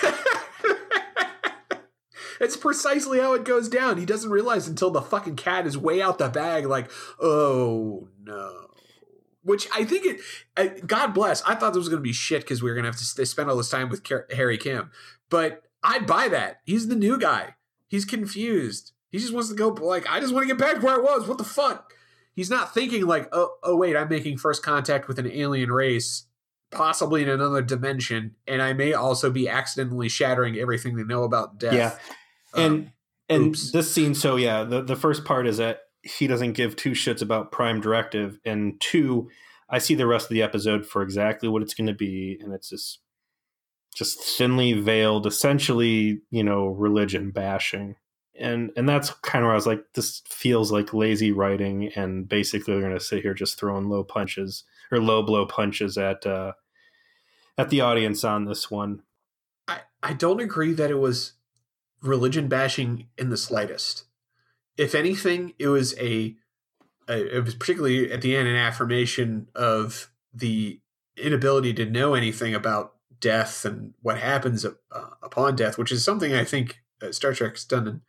[2.41, 3.99] it's precisely how it goes down.
[3.99, 8.67] He doesn't realize until the fucking cat is way out the bag, like, "Oh no."
[9.43, 10.21] Which I think
[10.57, 10.87] it.
[10.87, 11.43] God bless.
[11.45, 13.27] I thought this was going to be shit because we were going to have to
[13.27, 14.91] spend all this time with Harry Kim,
[15.31, 16.61] but I'd buy that.
[16.65, 17.55] He's the new guy.
[17.89, 20.95] He's confused he just wants to go like I just want to get back where
[20.95, 21.29] I was.
[21.29, 21.93] What the fuck?
[22.33, 26.25] He's not thinking like, oh, oh wait, I'm making first contact with an alien race,
[26.71, 31.59] possibly in another dimension, and I may also be accidentally shattering everything they know about
[31.59, 31.75] death.
[31.75, 32.93] Yeah, and um,
[33.29, 33.73] and oops.
[33.73, 34.15] this scene.
[34.15, 37.81] So yeah, the the first part is that he doesn't give two shits about Prime
[37.81, 39.29] Directive, and two,
[39.69, 42.55] I see the rest of the episode for exactly what it's going to be, and
[42.55, 43.01] it's just
[43.93, 47.97] just thinly veiled, essentially, you know, religion bashing
[48.39, 52.29] and and that's kind of where I was like, this feels like lazy writing, and
[52.29, 56.27] basically they're going to sit here just throwing low punches or low blow punches at
[56.27, 56.53] uh,
[57.59, 59.03] at the audience on this one.
[59.69, 61.33] I I don't agree that it was
[62.03, 64.05] religion bashing in the slightest.
[64.77, 66.37] If anything, it was a,
[67.09, 70.81] a it was particularly at the end an affirmation of the
[71.17, 74.71] inability to know anything about death and what happens uh,
[75.23, 78.01] upon death, which is something I think uh, Star Trek's done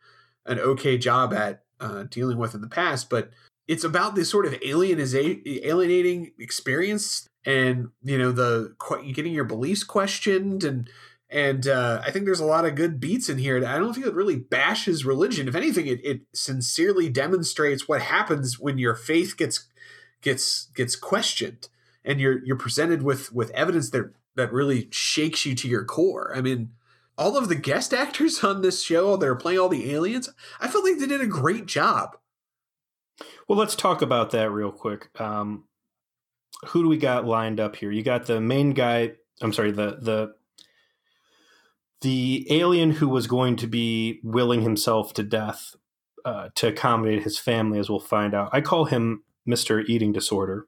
[0.46, 3.30] an okay job at uh, dealing with in the past, but
[3.68, 8.74] it's about this sort of alienating experience and you know the
[9.14, 10.88] getting your beliefs questioned and
[11.32, 13.56] and uh, I think there's a lot of good beats in here.
[13.66, 15.48] I don't think it really bashes religion.
[15.48, 19.66] If anything, it, it sincerely demonstrates what happens when your faith gets
[20.20, 21.68] gets gets questioned
[22.04, 26.32] and you're you're presented with with evidence that that really shakes you to your core.
[26.34, 26.72] I mean,
[27.16, 30.28] all of the guest actors on this show that are playing all the aliens,
[30.60, 32.16] I felt like they did a great job.
[33.48, 35.08] Well, let's talk about that real quick.
[35.20, 35.64] Um,
[36.68, 37.90] who do we got lined up here?
[37.90, 39.12] You got the main guy.
[39.40, 40.34] I'm sorry, the the
[42.00, 45.74] the alien who was going to be willing himself to death
[46.24, 48.50] uh, to accommodate his family, as we'll find out.
[48.52, 50.66] I call him Mister Eating Disorder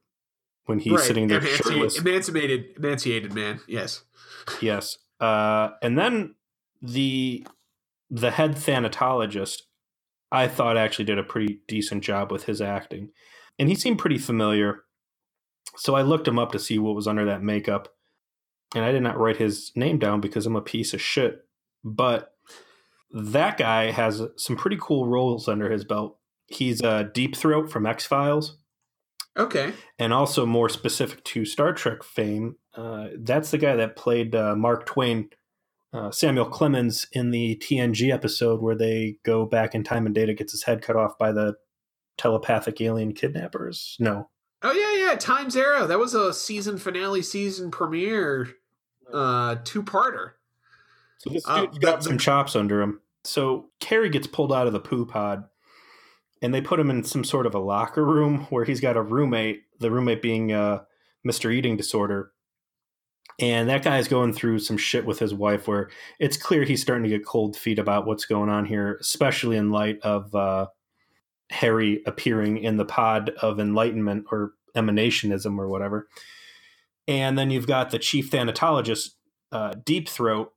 [0.66, 1.00] when he's right.
[1.00, 1.98] sitting there Emanci- shirtless.
[1.98, 3.61] Emancipated, emancipated man.
[3.68, 4.02] Yes.
[4.61, 4.98] Yes.
[5.24, 6.34] Uh, and then
[6.82, 7.46] the
[8.10, 9.62] the head thanatologist,
[10.30, 13.08] I thought actually did a pretty decent job with his acting,
[13.58, 14.82] and he seemed pretty familiar.
[15.76, 17.88] So I looked him up to see what was under that makeup,
[18.74, 21.38] and I did not write his name down because I'm a piece of shit.
[21.82, 22.32] But
[23.10, 26.18] that guy has some pretty cool roles under his belt.
[26.48, 28.58] He's a uh, Deep Throat from X Files.
[29.38, 29.72] Okay.
[29.98, 34.54] And also more specific to Star Trek fame, uh, that's the guy that played uh,
[34.56, 35.28] Mark Twain
[35.94, 40.34] uh, Samuel Clemens in the TNG episode where they go back in time and Data
[40.34, 41.54] gets his head cut off by the
[42.18, 43.96] telepathic alien kidnappers.
[44.00, 44.28] No.
[44.62, 45.16] Oh yeah, yeah.
[45.16, 45.87] Times Arrow.
[45.87, 48.48] That was a season finale, season premiere,
[49.12, 50.32] uh, two parter.
[51.18, 53.00] So this uh, dude's got the, some chops under him.
[53.22, 55.44] So Harry gets pulled out of the poo pod,
[56.42, 59.02] and they put him in some sort of a locker room where he's got a
[59.02, 59.62] roommate.
[59.78, 60.82] The roommate being uh,
[61.26, 61.52] Mr.
[61.52, 62.32] Eating Disorder,
[63.40, 67.04] and that guy's going through some shit with his wife where it's clear he's starting
[67.04, 70.66] to get cold feet about what's going on here, especially in light of uh,
[71.50, 76.08] Harry appearing in the pod of enlightenment or emanationism or whatever.
[77.06, 79.10] And then you've got the chief thanatologist,
[79.52, 80.52] uh, Deep Throat,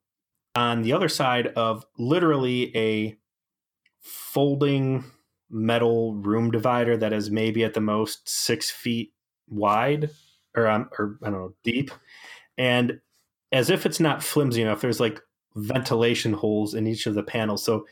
[0.55, 3.15] on the other side of literally a
[4.01, 5.03] folding
[5.49, 9.13] metal room divider that is maybe at the most six feet
[9.47, 10.09] wide
[10.55, 11.91] or um, or I don't know deep,
[12.57, 12.99] and
[13.51, 15.21] as if it's not flimsy enough, there's like
[15.55, 17.63] ventilation holes in each of the panels.
[17.63, 17.85] So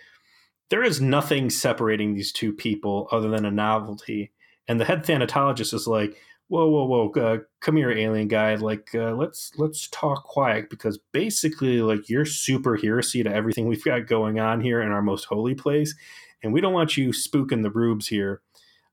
[0.69, 4.31] there is nothing separating these two people other than a novelty.
[4.67, 7.11] And the head thanatologist is like, "Whoa, whoa, whoa!
[7.11, 8.55] Uh, come here, alien guy.
[8.55, 13.83] Like, uh, let's let's talk quiet because basically, like, you're super heresy to everything we've
[13.83, 15.93] got going on here in our most holy place,
[16.41, 18.41] and we don't want you spooking the rubes here.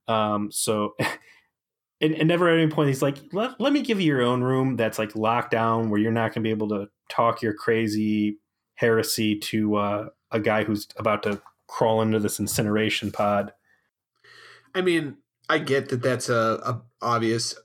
[0.07, 0.95] Um, so."
[2.03, 4.43] And, and, never at any point he's like, let, let me give you your own
[4.43, 7.53] room that's like locked down where you're not going to be able to talk your
[7.53, 8.39] crazy
[8.75, 13.53] heresy to uh, a guy who's about to crawl into this incineration pod.
[14.75, 15.17] I mean,
[15.49, 17.55] I get that that's a, a obvious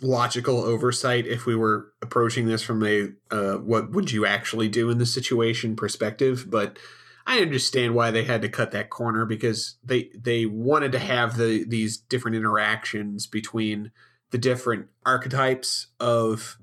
[0.00, 4.90] logical oversight if we were approaching this from a uh, what would you actually do
[4.90, 6.78] in this situation perspective, but
[7.26, 11.36] I understand why they had to cut that corner because they they wanted to have
[11.36, 13.92] the these different interactions between
[14.30, 16.58] the different archetypes of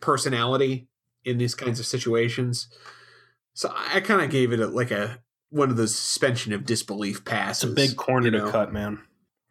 [0.00, 0.88] personality
[1.24, 2.68] in these kinds of situations.
[3.54, 7.24] So I kind of gave it a, like a one of those suspension of disbelief
[7.24, 7.64] passes.
[7.64, 8.46] It's a big corner you know?
[8.46, 9.00] to cut, man.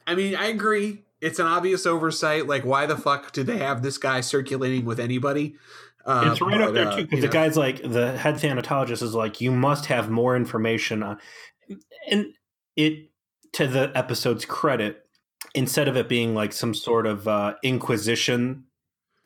[0.05, 1.03] I mean, I agree.
[1.21, 2.47] It's an obvious oversight.
[2.47, 5.55] Like, why the fuck did they have this guy circulating with anybody?
[6.05, 7.03] Uh, it's right but, up there uh, too.
[7.03, 7.33] Because the know.
[7.33, 11.17] guy's like, the head thanatologist is like, you must have more information on,
[12.09, 12.33] and
[12.75, 13.09] it
[13.53, 14.99] to the episode's credit,
[15.55, 18.63] instead of it being like some sort of uh, inquisition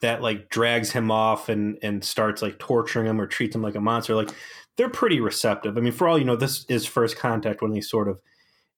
[0.01, 3.75] that like drags him off and and starts like torturing him or treats him like
[3.75, 4.29] a monster, like
[4.75, 5.77] they're pretty receptive.
[5.77, 8.19] I mean, for all you know, this is first contact when these sort of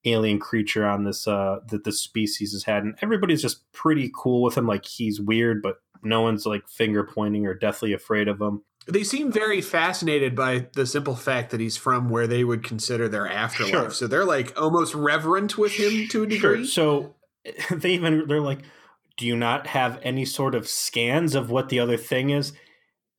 [0.05, 4.41] alien creature on this uh that this species has had, and everybody's just pretty cool
[4.41, 4.67] with him.
[4.67, 8.63] Like he's weird, but no one's like finger pointing or deathly afraid of him.
[8.87, 13.07] They seem very fascinated by the simple fact that he's from where they would consider
[13.07, 13.71] their afterlife.
[13.71, 13.91] Sure.
[13.91, 16.65] So they're like almost reverent with him to a degree.
[16.65, 16.65] Sure.
[16.65, 17.15] So
[17.71, 18.61] they even they're like,
[19.17, 22.53] do you not have any sort of scans of what the other thing is?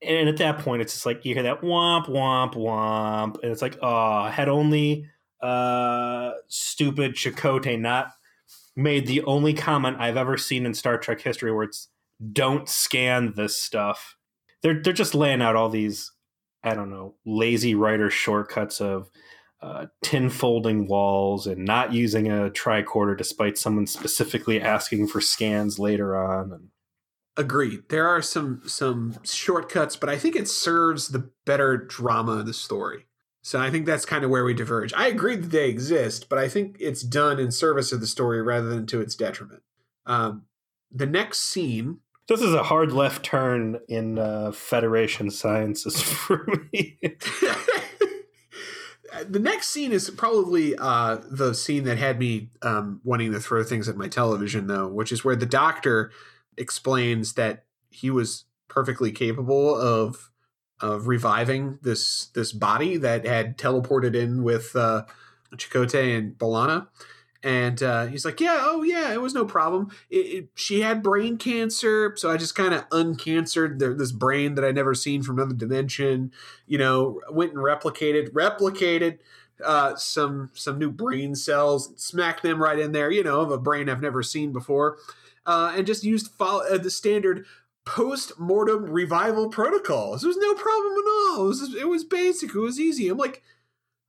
[0.03, 3.63] and at that point it's just like you hear that womp womp womp and it's
[3.63, 5.07] like oh had only
[5.43, 8.13] uh stupid Chakotay not
[8.77, 11.89] made the only comment I've ever seen in Star Trek history where it's
[12.33, 14.17] don't scan this stuff.
[14.63, 16.13] They're they're just laying out all these
[16.63, 19.11] I don't know lazy writer shortcuts of
[19.63, 25.79] uh, tin folding walls and not using a tricorder despite someone specifically asking for scans
[25.79, 26.53] later on.
[26.53, 26.69] And
[27.37, 27.89] Agreed.
[27.89, 32.53] There are some some shortcuts, but I think it serves the better drama of the
[32.53, 33.07] story.
[33.43, 34.93] So I think that's kind of where we diverge.
[34.93, 38.43] I agree that they exist, but I think it's done in service of the story
[38.43, 39.63] rather than to its detriment.
[40.05, 40.43] Um,
[40.91, 42.01] the next scene.
[42.31, 46.97] This is a hard left turn in uh, Federation sciences for me.
[49.29, 53.65] the next scene is probably uh, the scene that had me um, wanting to throw
[53.65, 56.13] things at my television, though, which is where the doctor
[56.57, 60.31] explains that he was perfectly capable of
[60.79, 65.03] of reviving this this body that had teleported in with uh,
[65.57, 66.87] Chakotay and B'Elanna.
[67.43, 69.91] And uh, he's like, yeah, oh yeah, it was no problem.
[70.11, 74.57] It, it, she had brain cancer, so I just kind of uncancered the, this brain
[74.57, 76.33] that I never seen from another dimension.
[76.67, 79.19] You know, went and replicated, replicated
[79.65, 83.11] uh, some some new brain cells, smacked them right in there.
[83.11, 84.99] You know, of a brain I've never seen before
[85.47, 87.47] uh, and just used follow, uh, the standard
[87.85, 90.21] post mortem revival protocols.
[90.21, 91.45] There was no problem at all.
[91.45, 92.55] It was, it was basic.
[92.55, 93.09] It was easy.
[93.09, 93.43] I'm like,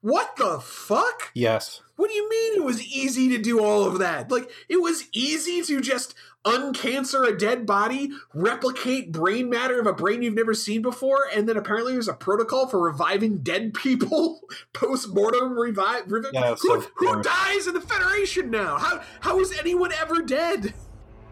[0.02, 1.32] what the fuck?
[1.34, 1.82] Yes.
[1.96, 4.32] What do you mean it was easy to do all of that?
[4.32, 9.94] Like, it was easy to just uncancer a dead body, replicate brain matter of a
[9.94, 14.42] brain you've never seen before, and then apparently there's a protocol for reviving dead people
[14.74, 16.08] post mortem revive.
[16.08, 18.78] Revi- yeah, who, who dies in the Federation now?
[18.78, 20.74] How how is anyone ever dead?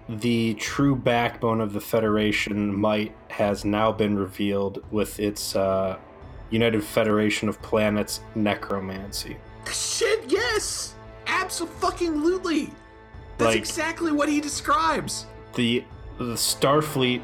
[0.10, 6.00] the true backbone of the Federation might has now been revealed with its uh,
[6.50, 9.38] United Federation of Planets necromancy.
[9.72, 10.96] Shit, yes!
[11.28, 12.72] Absolutely!
[13.38, 15.26] That's like, exactly what he describes.
[15.56, 15.84] The
[16.18, 17.22] the Starfleet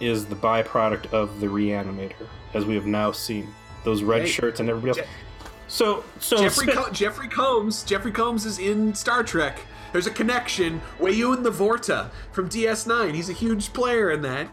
[0.00, 3.48] is the byproduct of the Reanimator, as we have now seen.
[3.84, 5.08] Those red hey, shirts and everybody else.
[5.08, 7.82] Je- so, so Jeffrey, Co- Jeffrey Combs.
[7.84, 9.60] Jeffrey Combs is in Star Trek.
[9.92, 10.80] There's a connection.
[10.98, 13.14] Weyoun Lavorta from DS9.
[13.14, 14.48] He's a huge player in that.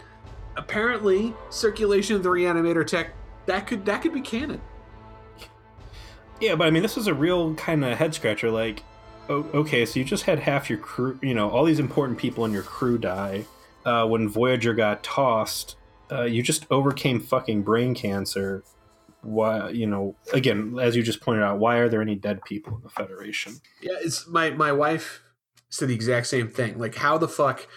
[0.56, 3.12] Apparently, circulation of the reanimator tech
[3.46, 4.62] that could that could be canon.
[6.40, 8.50] Yeah, but I mean, this is a real kind of head scratcher.
[8.50, 8.84] Like,
[9.30, 12.52] okay, so you just had half your crew, you know, all these important people in
[12.52, 13.46] your crew die.
[13.86, 15.76] Uh, when Voyager got tossed,
[16.12, 18.64] uh, you just overcame fucking brain cancer.
[19.22, 22.76] Why, you know, again, as you just pointed out, why are there any dead people
[22.76, 23.54] in the Federation?
[23.82, 25.22] Yeah, it's my my wife
[25.70, 26.80] said the exact same thing.
[26.80, 27.68] Like, how the fuck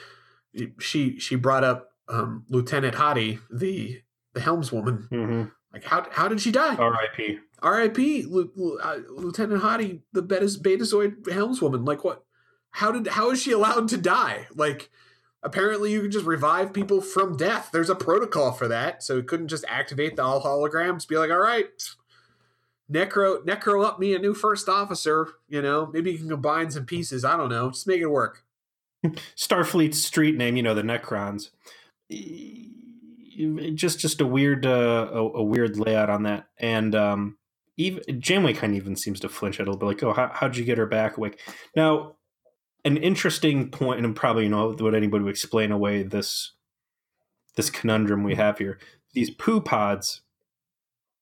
[0.79, 4.01] she she brought up um, Lieutenant Hottie, the
[4.35, 5.09] the helmswoman.
[5.09, 5.45] Mm-hmm.
[5.73, 6.77] Like how how did she die?
[6.77, 7.39] R.I.P.
[7.63, 8.23] R.I.P.
[8.25, 11.87] Lu- uh, Lieutenant Hottie, the Betas, Betazoid helmswoman.
[11.87, 12.25] Like what?
[12.71, 14.47] How did how is she allowed to die?
[14.55, 14.91] Like
[15.43, 17.71] apparently you can just revive people from death.
[17.73, 21.09] There's a protocol for that, so it couldn't just activate the all holograms.
[21.09, 21.67] Be like, all right,
[22.91, 25.29] necro necro up me a new first officer.
[25.49, 27.25] You know, maybe you can combine some pieces.
[27.25, 28.45] I don't know, just make it work.
[29.37, 31.51] Starfleet's street name, you know, the Necrons.
[33.75, 37.39] Just just a weird uh, a, a weird layout on that, and um,
[37.77, 40.57] even Janeway kind of even seems to flinch a little bit, like, oh, how, how'd
[40.57, 41.41] you get her back awake?
[41.75, 42.17] Now,
[42.85, 46.53] an interesting point, and probably you know would anybody would explain away this
[47.57, 48.79] this conundrum we have here.
[49.13, 50.23] These poo pods,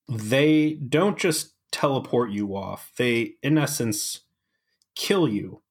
[0.07, 4.21] they don't just teleport you off; they, in essence,
[4.95, 5.62] kill you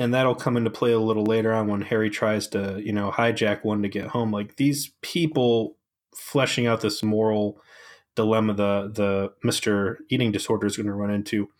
[0.00, 3.10] and that'll come into play a little later on when Harry tries to, you know,
[3.10, 4.32] hijack one to get home.
[4.32, 5.76] Like these people
[6.16, 7.60] fleshing out this moral
[8.16, 9.96] dilemma the the Mr.
[10.08, 11.50] Eating Disorder is going to run into.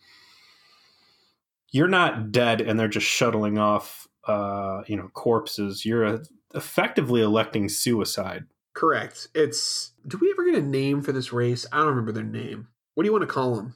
[1.71, 5.85] You're not dead and they're just shuttling off uh, you know, corpses.
[5.85, 6.23] You're a,
[6.55, 8.45] effectively electing suicide.
[8.73, 9.27] Correct.
[9.35, 11.67] It's do we ever get a name for this race?
[11.71, 12.69] I don't remember their name.
[12.95, 13.75] What do you want to call them?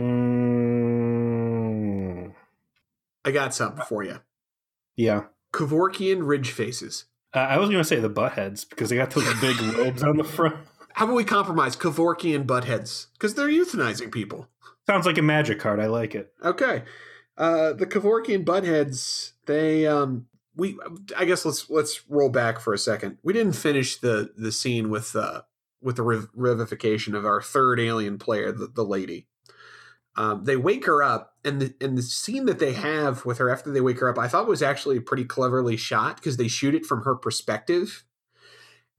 [0.00, 0.47] Mm,
[3.28, 4.20] I got something for you.
[4.96, 5.24] yeah.
[5.52, 7.06] Kevorkian ridge faces.
[7.34, 10.16] Uh, I was going to say the buttheads because they got those big lobes on
[10.16, 10.56] the front.
[10.94, 13.06] How about we compromise Kevorkian buttheads?
[13.14, 14.48] Because they're euthanizing people.
[14.86, 15.80] Sounds like a magic card.
[15.80, 16.32] I like it.
[16.44, 16.82] Okay.
[17.36, 20.26] Uh, the Kevorkian buttheads, they um
[20.56, 20.76] we
[21.16, 23.18] I guess let's let's roll back for a second.
[23.22, 25.42] We didn't finish the the scene with uh
[25.80, 29.28] with the rev- revivification of our third alien player, the, the lady.
[30.18, 33.48] Um, they wake her up, and the and the scene that they have with her
[33.48, 36.74] after they wake her up, I thought was actually pretty cleverly shot because they shoot
[36.74, 38.04] it from her perspective,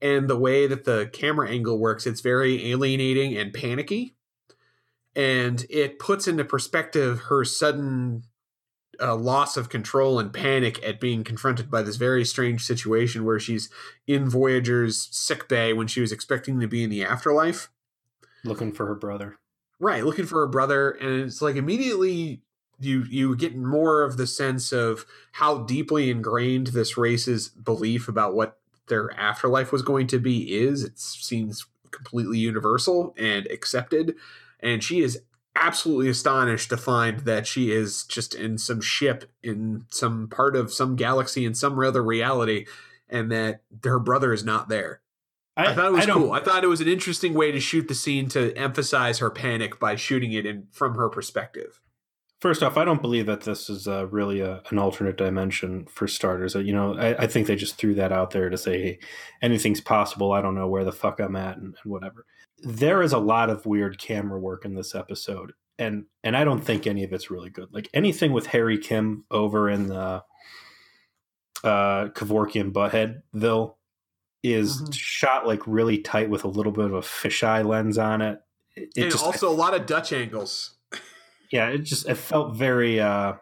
[0.00, 4.16] and the way that the camera angle works, it's very alienating and panicky,
[5.14, 8.22] and it puts into perspective her sudden
[8.98, 13.38] uh, loss of control and panic at being confronted by this very strange situation where
[13.38, 13.68] she's
[14.06, 17.68] in Voyager's sick bay when she was expecting to be in the afterlife.
[18.42, 19.39] Looking for her brother.
[19.80, 22.42] Right, looking for her brother, and it's like immediately
[22.78, 28.34] you you get more of the sense of how deeply ingrained this race's belief about
[28.34, 28.58] what
[28.88, 30.84] their afterlife was going to be is.
[30.84, 34.16] It seems completely universal and accepted,
[34.60, 35.22] and she is
[35.56, 40.72] absolutely astonished to find that she is just in some ship in some part of
[40.74, 42.66] some galaxy in some other reality,
[43.08, 45.00] and that her brother is not there.
[45.68, 46.32] I, thought it was I cool.
[46.32, 49.78] I thought it was an interesting way to shoot the scene to emphasize her panic
[49.78, 51.80] by shooting it in from her perspective.
[52.40, 56.08] First off, I don't believe that this is uh, really a, an alternate dimension for
[56.08, 56.54] starters.
[56.54, 58.98] You know, I, I think they just threw that out there to say, hey,
[59.42, 60.32] anything's possible.
[60.32, 62.24] I don't know where the fuck I'm at and, and whatever.
[62.62, 66.64] There is a lot of weird camera work in this episode, and and I don't
[66.64, 67.68] think any of it's really good.
[67.72, 70.22] Like anything with Harry Kim over in the
[71.62, 73.74] uh, Kevorkian Buttheadville
[74.42, 74.94] is Mhm.
[74.94, 78.40] shot like really tight with a little bit of a fisheye lens on it.
[78.76, 80.76] It, it and just also a lot of Dutch angles.
[81.52, 83.34] yeah, it just it felt very uh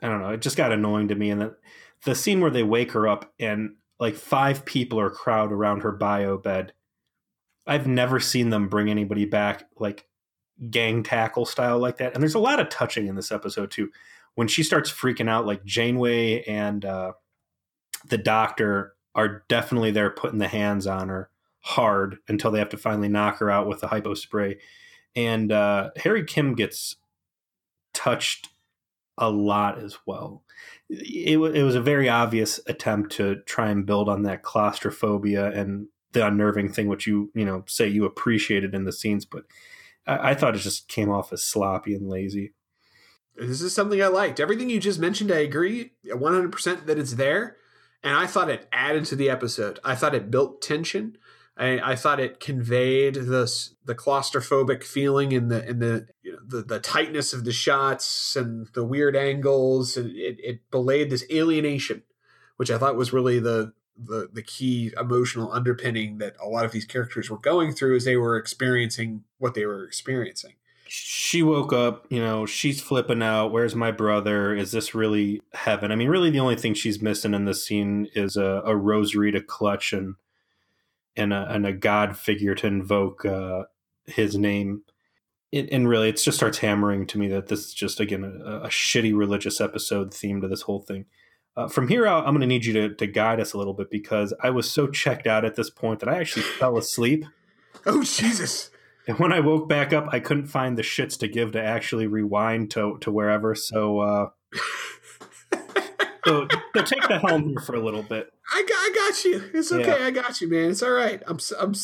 [0.00, 1.56] I don't know, it just got annoying to me and the,
[2.04, 5.92] the scene where they wake her up and like five people are crowd around her
[5.92, 6.72] bio bed.
[7.66, 10.06] I've never seen them bring anybody back like
[10.70, 12.14] gang tackle style like that.
[12.14, 13.90] And there's a lot of touching in this episode too.
[14.34, 17.12] When she starts freaking out like Janeway and uh
[18.08, 22.76] the doctor are definitely there putting the hands on her hard until they have to
[22.76, 24.58] finally knock her out with the hypo spray.
[25.14, 26.96] And uh, Harry Kim gets
[27.92, 28.48] touched
[29.18, 30.42] a lot as well.
[30.88, 35.50] It, wa- it was a very obvious attempt to try and build on that claustrophobia
[35.52, 39.44] and the unnerving thing, which you you know say you appreciated in the scenes, but
[40.06, 42.52] I, I thought it just came off as sloppy and lazy.
[43.36, 44.40] This is something I liked.
[44.40, 47.56] Everything you just mentioned, I agree 100% that it's there.
[48.02, 49.78] And I thought it added to the episode.
[49.84, 51.16] I thought it built tension.
[51.56, 56.38] I, I thought it conveyed this the claustrophobic feeling in the in the, you know,
[56.44, 59.96] the the tightness of the shots and the weird angles.
[59.96, 62.02] And it, it belayed this alienation,
[62.56, 66.72] which I thought was really the the the key emotional underpinning that a lot of
[66.72, 70.54] these characters were going through as they were experiencing what they were experiencing.
[70.94, 73.50] She woke up, you know, she's flipping out.
[73.50, 74.54] Where's my brother?
[74.54, 75.90] Is this really heaven?
[75.90, 79.32] I mean, really, the only thing she's missing in this scene is a, a rosary
[79.32, 80.16] to clutch and
[81.16, 83.62] and a, and a god figure to invoke uh,
[84.04, 84.82] his name.
[85.50, 88.64] It, and really, it just starts hammering to me that this is just again a,
[88.64, 91.06] a shitty religious episode theme to this whole thing.
[91.56, 93.74] Uh, from here out, I'm going to need you to, to guide us a little
[93.74, 97.24] bit because I was so checked out at this point that I actually fell asleep.
[97.84, 98.70] Oh Jesus!
[99.06, 102.06] And when I woke back up, I couldn't find the shits to give to actually
[102.06, 103.54] rewind to to wherever.
[103.54, 104.28] So, uh,
[106.24, 106.46] so,
[106.76, 108.32] so take the helm here for a little bit.
[108.52, 109.50] I got, I got you.
[109.54, 109.98] It's okay.
[109.98, 110.06] Yeah.
[110.06, 110.70] I got you, man.
[110.70, 111.22] It's all right.
[111.26, 111.74] I'm, I'm.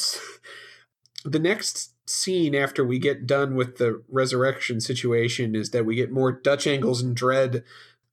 [1.25, 6.13] The next scene after we get done with the resurrection situation is that we get
[6.13, 7.65] more Dutch angles and dread.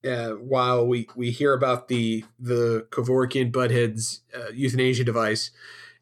[0.03, 5.51] Uh, while we, we hear about the the Kevorkian Butthead's uh, euthanasia device,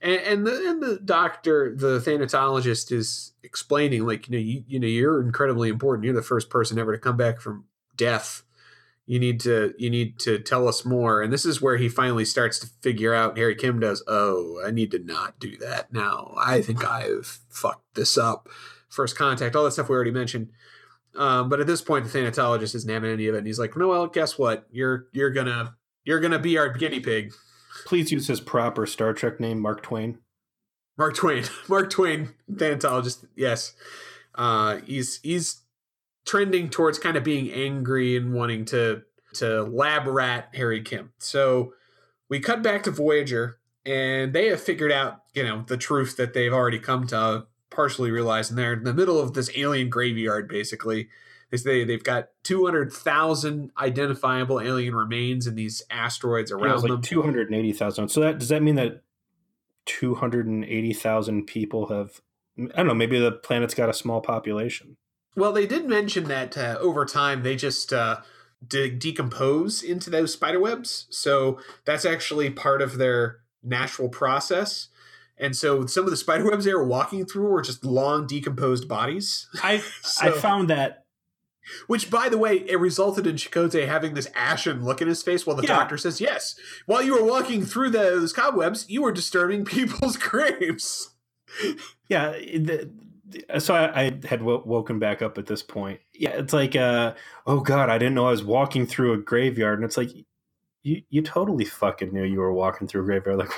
[0.04, 4.80] and, and the and the doctor, the thanatologist, is explaining like you know you, you
[4.80, 6.04] know you're incredibly important.
[6.04, 8.43] You're the first person ever to come back from death.
[9.06, 11.22] You need to you need to tell us more.
[11.22, 14.72] And this is where he finally starts to figure out harry kim does oh i
[14.72, 16.34] need to not do that now.
[16.38, 18.49] I think i've fucked this up.
[18.89, 20.49] First contact all that stuff we already mentioned.
[21.16, 23.39] Um, but at this point the thanatologist isn't having any of it.
[23.39, 24.68] And he's like no well guess what?
[24.72, 27.34] You're you're gonna you're gonna be our guinea pig
[27.86, 30.17] please use his proper star trek name mark twain
[30.97, 33.74] mark twain mark twain thanatologist yes
[34.36, 35.61] uh, he's he's
[36.26, 39.03] trending towards kind of being angry and wanting to
[39.36, 41.11] to lab rat Harry Kim.
[41.17, 41.74] So
[42.30, 46.34] we cut back to Voyager and they have figured out, you know, the truth that
[46.34, 50.47] they've already come to partially realize and they're in the middle of this alien graveyard
[50.47, 51.09] basically.
[51.54, 57.01] They say they've got 200,000 identifiable alien remains in these asteroids around yeah, like them.
[57.04, 58.10] 280,000.
[58.10, 59.04] So that does that mean that
[59.86, 62.22] 280,000 people have
[62.58, 64.97] I don't know, maybe the planet's got a small population.
[65.36, 68.22] Well, they did mention that uh, over time they just uh,
[68.68, 71.06] de- decompose into those spider webs.
[71.12, 74.88] So that's actually part of their natural process.
[75.38, 78.88] And so some of the spider webs they were walking through were just long decomposed
[78.88, 79.47] bodies.
[79.62, 81.03] I so, I found that
[81.88, 85.45] which, by the way, it resulted in Chakotay having this ashen look in his face
[85.45, 85.76] while the yeah.
[85.76, 86.55] doctor says, Yes,
[86.86, 91.16] while you were walking through the, those cobwebs, you were disturbing people's graves.
[92.07, 92.89] Yeah, the,
[93.59, 95.99] so I, I had w- woken back up at this point.
[96.14, 97.14] Yeah, it's like, uh,
[97.47, 100.09] oh god, I didn't know I was walking through a graveyard, and it's like,
[100.84, 103.47] you you totally fucking knew you were walking through a graveyard.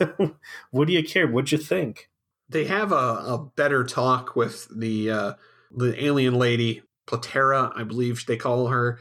[0.00, 0.34] Like,
[0.70, 1.26] what do you care?
[1.26, 2.08] What'd you think?
[2.48, 5.32] They have a, a better talk with the uh,
[5.70, 8.98] the alien lady Platera, I believe they call her,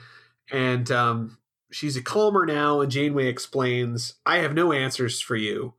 [0.52, 1.38] and um,
[1.72, 2.82] she's a calmer now.
[2.82, 5.76] And Janeway explains, "I have no answers for you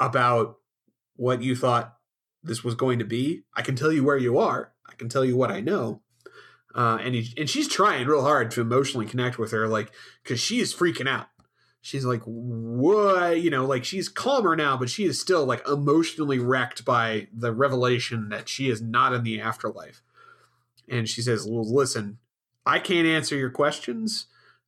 [0.00, 0.56] about
[1.16, 1.96] what you thought
[2.42, 3.42] this was going to be.
[3.54, 4.72] I can tell you where you are.
[4.88, 6.02] I can tell you what I know.
[6.74, 9.90] Uh, and he, and she's trying real hard to emotionally connect with her, like
[10.22, 11.28] because she is freaking out.
[11.80, 13.40] She's like, what?
[13.40, 17.52] You know, like she's calmer now, but she is still like emotionally wrecked by the
[17.52, 20.02] revelation that she is not in the afterlife.
[20.88, 22.18] And she says, listen,
[22.64, 24.26] I can't answer your questions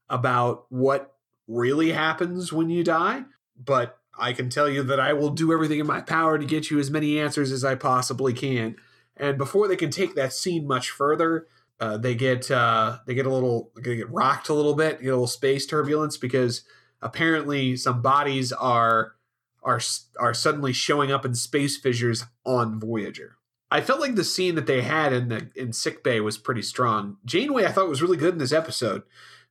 [0.08, 1.14] about what
[1.46, 3.24] really happens when you die,
[3.56, 6.70] but I can tell you that I will do everything in my power to get
[6.70, 8.76] you as many answers as I possibly can.
[9.16, 11.46] And before they can take that scene much further,
[11.80, 15.08] uh, they get uh, they get a little they get rocked a little bit, get
[15.08, 16.62] a little space turbulence because
[17.00, 19.14] apparently some bodies are
[19.62, 19.80] are
[20.18, 23.37] are suddenly showing up in space fissures on Voyager.
[23.70, 26.62] I felt like the scene that they had in the in sick bay was pretty
[26.62, 27.18] strong.
[27.24, 29.02] Janeway I thought was really good in this episode.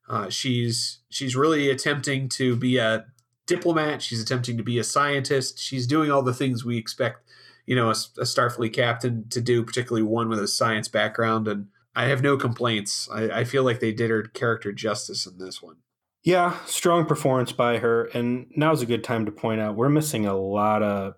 [0.09, 3.05] Uh, she's she's really attempting to be a
[3.45, 4.01] diplomat.
[4.01, 5.59] She's attempting to be a scientist.
[5.59, 7.27] She's doing all the things we expect,
[7.65, 11.47] you know, a, a Starfleet captain to do, particularly one with a science background.
[11.47, 13.09] And I have no complaints.
[13.11, 15.77] I, I feel like they did her character justice in this one.
[16.23, 18.05] Yeah, strong performance by her.
[18.05, 21.15] And now's a good time to point out we're missing a lot of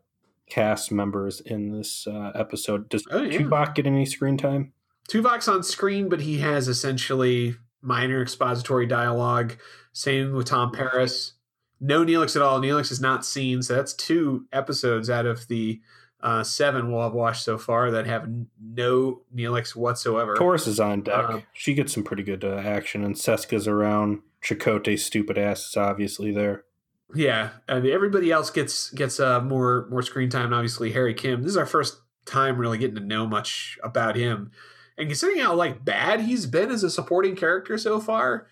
[0.49, 2.89] cast members in this uh, episode.
[2.89, 3.39] Does oh, yeah.
[3.39, 4.73] Tuvok get any screen time?
[5.09, 9.57] Tuvok's on screen, but he has essentially minor expository dialogue.
[9.93, 11.33] Same with Tom Paris.
[11.79, 12.59] No Neelix at all.
[12.59, 15.79] Neelix is not seen, so that's two episodes out of the
[16.21, 18.29] uh, seven we'll have watched so far that have
[18.61, 20.35] no Neelix whatsoever.
[20.35, 21.29] Torres is on deck.
[21.29, 24.19] Uh, she gets some pretty good uh, action, and Seska's around.
[24.43, 26.65] Chakotay's stupid ass is obviously there.
[27.13, 30.53] Yeah, I mean, everybody else gets gets uh, more more screen time.
[30.53, 31.41] obviously, Harry Kim.
[31.41, 34.51] This is our first time really getting to know much about him,
[34.97, 38.47] and considering how like bad he's been as a supporting character so far,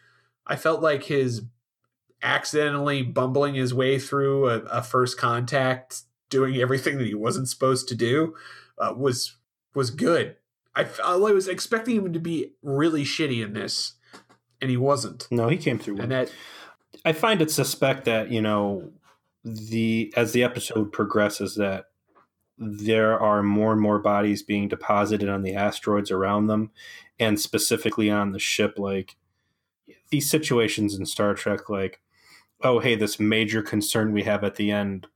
[0.45, 1.43] I felt like his
[2.23, 7.87] accidentally bumbling his way through a, a first contact, doing everything that he wasn't supposed
[7.89, 8.33] to do,
[8.79, 9.37] uh, was
[9.75, 10.35] was good.
[10.75, 13.93] I, I was expecting him to be really shitty in this,
[14.61, 15.27] and he wasn't.
[15.31, 15.99] No, he came through.
[15.99, 16.31] And that
[17.05, 18.91] I find it suspect that you know
[19.43, 21.85] the as the episode progresses that
[22.57, 26.71] there are more and more bodies being deposited on the asteroids around them,
[27.19, 28.77] and specifically on the ship.
[28.77, 29.15] Like
[30.09, 32.01] these situations in Star Trek, like
[32.61, 35.07] oh hey, this major concern we have at the end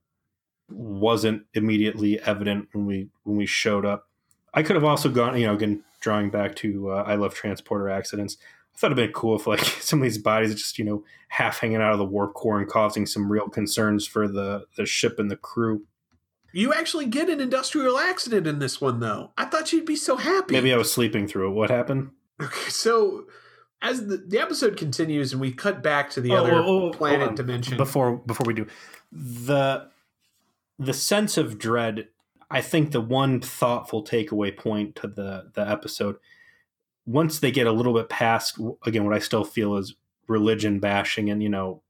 [0.69, 4.07] wasn't immediately evident when we when we showed up.
[4.53, 7.89] I could have also gone, you know, again drawing back to uh, I love transporter
[7.89, 8.37] accidents.
[8.73, 11.03] I thought it'd been cool if like some of these bodies are just you know
[11.29, 14.85] half hanging out of the warp core and causing some real concerns for the the
[14.85, 15.83] ship and the crew.
[16.53, 19.31] You actually get an industrial accident in this one, though.
[19.37, 20.53] I thought you'd be so happy.
[20.53, 21.53] Maybe I was sleeping through it.
[21.53, 22.09] What happened?
[22.41, 23.25] Okay, so
[23.81, 26.91] as the, the episode continues and we cut back to the oh, other oh, oh,
[26.91, 28.67] planet dimension before before we do
[29.11, 29.87] the
[30.77, 32.07] the sense of dread
[32.49, 36.17] i think the one thoughtful takeaway point to the the episode
[37.05, 39.95] once they get a little bit past again what i still feel is
[40.27, 41.81] religion bashing and you know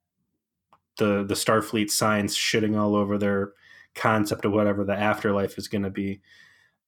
[0.97, 3.53] the the starfleet science shitting all over their
[3.95, 6.21] concept of whatever the afterlife is going to be.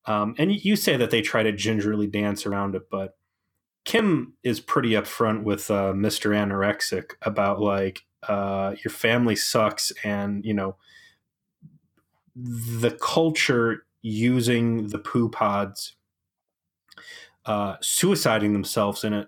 [0.05, 3.15] Um, and you say that they try to gingerly dance around it but
[3.85, 10.45] kim is pretty upfront with uh, mr anorexic about like uh, your family sucks and
[10.45, 10.75] you know
[12.35, 15.95] the culture using the poo pods,
[17.45, 19.27] uh, suiciding themselves in it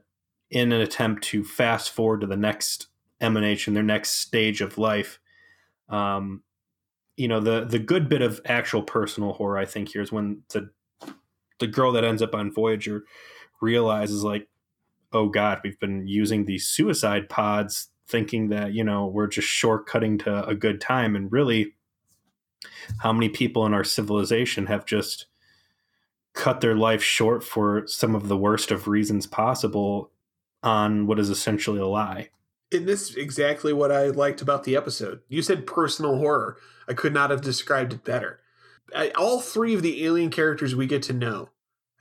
[0.49, 2.87] in an attempt to fast forward to the next
[3.21, 5.19] emanation, their next stage of life.
[5.89, 6.43] Um,
[7.17, 10.41] you know, the the good bit of actual personal horror I think here is when
[10.49, 10.69] the
[11.59, 13.05] the girl that ends up on Voyager
[13.61, 14.47] realizes like,
[15.13, 20.21] oh God, we've been using these suicide pods thinking that, you know, we're just shortcutting
[20.23, 21.73] to a good time and really
[22.99, 25.27] how many people in our civilization have just
[26.35, 30.11] cut their life short for some of the worst of reasons possible
[30.61, 32.29] on what is essentially a lie.
[32.71, 35.21] And this is exactly what I liked about the episode.
[35.29, 36.57] You said personal horror.
[36.87, 38.41] I could not have described it better.
[39.15, 41.49] all three of the alien characters we get to know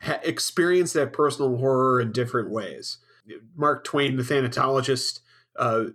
[0.03, 2.99] ha- experience that personal horror in different ways.
[3.57, 5.21] Mark Twain, the thanatologist,
[5.57, 5.87] uh,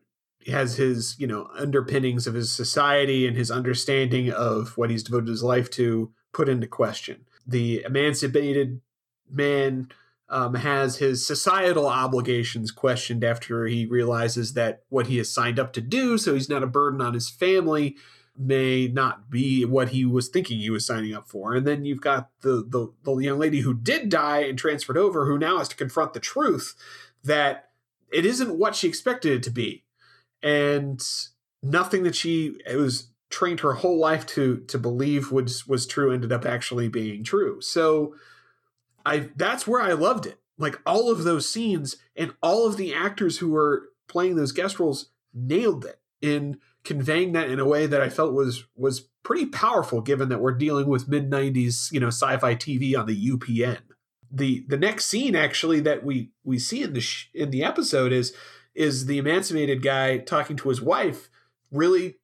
[0.47, 5.27] has his you know underpinnings of his society and his understanding of what he's devoted
[5.27, 7.25] his life to put into question.
[7.49, 8.81] The emancipated
[9.29, 9.89] man
[10.29, 15.73] um, has his societal obligations questioned after he realizes that what he has signed up
[15.73, 17.97] to do, so he's not a burden on his family,
[18.37, 21.55] may not be what he was thinking he was signing up for.
[21.55, 25.25] And then you've got the the, the young lady who did die and transferred over,
[25.25, 26.75] who now has to confront the truth
[27.23, 27.69] that
[28.11, 29.83] it isn't what she expected it to be
[30.41, 31.01] and
[31.61, 36.11] nothing that she it was trained her whole life to to believe was was true
[36.11, 37.61] ended up actually being true.
[37.61, 38.15] So
[39.05, 40.39] I that's where I loved it.
[40.57, 44.79] Like all of those scenes and all of the actors who were playing those guest
[44.79, 49.45] roles nailed it in conveying that in a way that I felt was was pretty
[49.45, 53.81] powerful given that we're dealing with mid 90s, you know, sci-fi TV on the UPN.
[54.31, 58.11] The the next scene actually that we we see in the sh- in the episode
[58.11, 58.33] is
[58.75, 61.29] is the emancipated guy talking to his wife,
[61.71, 62.15] really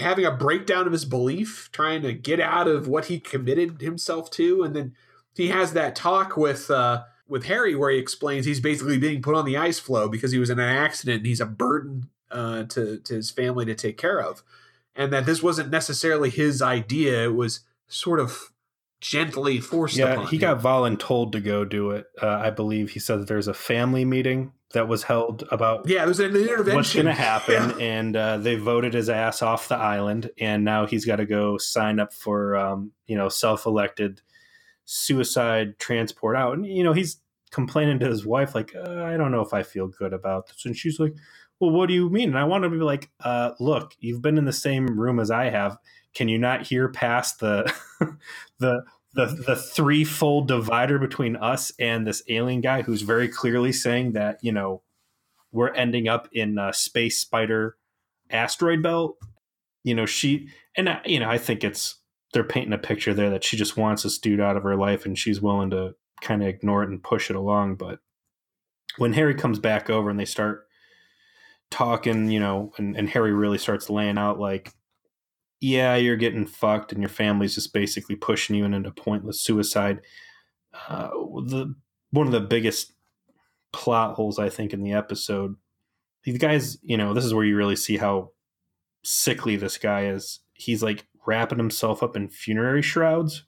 [0.00, 4.30] having a breakdown of his belief, trying to get out of what he committed himself
[4.32, 4.94] to, and then
[5.34, 9.34] he has that talk with uh, with Harry where he explains he's basically being put
[9.34, 12.64] on the ice floe because he was in an accident and he's a burden uh,
[12.64, 14.42] to to his family to take care of,
[14.94, 18.50] and that this wasn't necessarily his idea; it was sort of
[19.00, 20.40] gently forced yeah, he him.
[20.40, 22.06] got voluntold to go do it.
[22.22, 26.04] Uh, I believe he said that there's a family meeting that was held about yeah,
[26.04, 26.74] there's an intervention.
[26.74, 27.70] What's going to happen?
[27.70, 27.84] Yeah.
[27.84, 31.56] And uh, they voted his ass off the island, and now he's got to go
[31.58, 34.20] sign up for um, you know self-elected
[34.84, 36.54] suicide transport out.
[36.54, 37.20] And you know he's
[37.50, 40.66] complaining to his wife like, uh, I don't know if I feel good about this,
[40.66, 41.14] and she's like,
[41.60, 42.28] Well, what do you mean?
[42.30, 45.30] And I want to be like, uh, Look, you've been in the same room as
[45.30, 45.78] I have.
[46.14, 47.72] Can you not hear past the
[48.58, 48.84] the
[49.14, 54.38] the the threefold divider between us and this alien guy who's very clearly saying that
[54.42, 54.82] you know
[55.52, 57.76] we're ending up in a space spider
[58.30, 59.16] asteroid belt.
[59.84, 61.96] You know she and I, you know i think it's
[62.32, 65.06] they're painting a picture there that she just wants this dude out of her life
[65.06, 67.76] and she's willing to kind of ignore it and push it along.
[67.76, 68.00] But
[68.96, 70.66] when harry comes back over and they start
[71.70, 74.72] talking you know and, and harry really starts laying out like
[75.60, 80.00] yeah, you're getting fucked and your family's just basically pushing you into pointless suicide.
[80.88, 81.08] Uh,
[81.46, 81.74] the
[82.10, 82.92] one of the biggest
[83.72, 85.56] plot holes I think in the episode.
[86.22, 88.30] These guys, you know, this is where you really see how
[89.02, 90.40] sickly this guy is.
[90.54, 93.44] He's like wrapping himself up in funerary shrouds.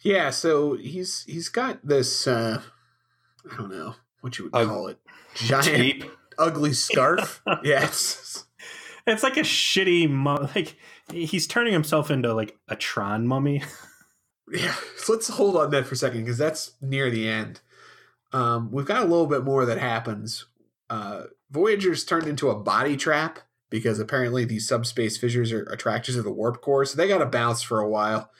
[0.00, 2.62] Yeah, so he's he's got this uh
[3.50, 4.98] I don't know what you would call it.
[5.34, 6.04] Giant tape.
[6.38, 7.42] ugly scarf.
[7.64, 8.44] yes.
[9.06, 10.76] It's like a shitty like
[11.12, 13.62] he's turning himself into like a Tron mummy.
[14.52, 17.60] yeah, so let's hold on that for a second because that's near the end.
[18.32, 20.46] Um, we've got a little bit more that happens.
[20.88, 23.40] Uh, Voyager's turned into a body trap,
[23.70, 27.26] because apparently these subspace fissures are attractors of the warp core, so they got to
[27.26, 28.30] bounce for a while.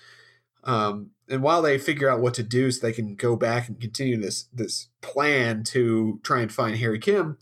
[0.65, 3.81] Um, and while they figure out what to do, so they can go back and
[3.81, 7.39] continue this this plan to try and find Harry Kim,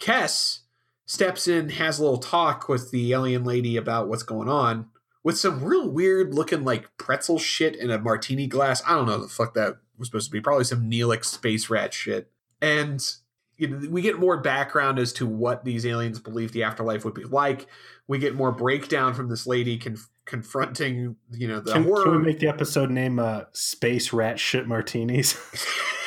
[0.00, 0.59] Kes
[1.10, 4.86] steps in, has a little talk with the alien lady about what's going on,
[5.24, 8.80] with some real weird looking like pretzel shit in a martini glass.
[8.86, 10.40] I don't know the fuck that was supposed to be.
[10.40, 12.30] Probably some Neelix space rat shit.
[12.62, 13.04] And
[13.56, 17.14] you know, we get more background as to what these aliens believe the afterlife would
[17.14, 17.66] be like.
[18.06, 22.04] We get more breakdown from this lady conf- confronting, you know, the Can, horror.
[22.04, 25.36] can we make the episode name uh, Space Rat Shit Martinis?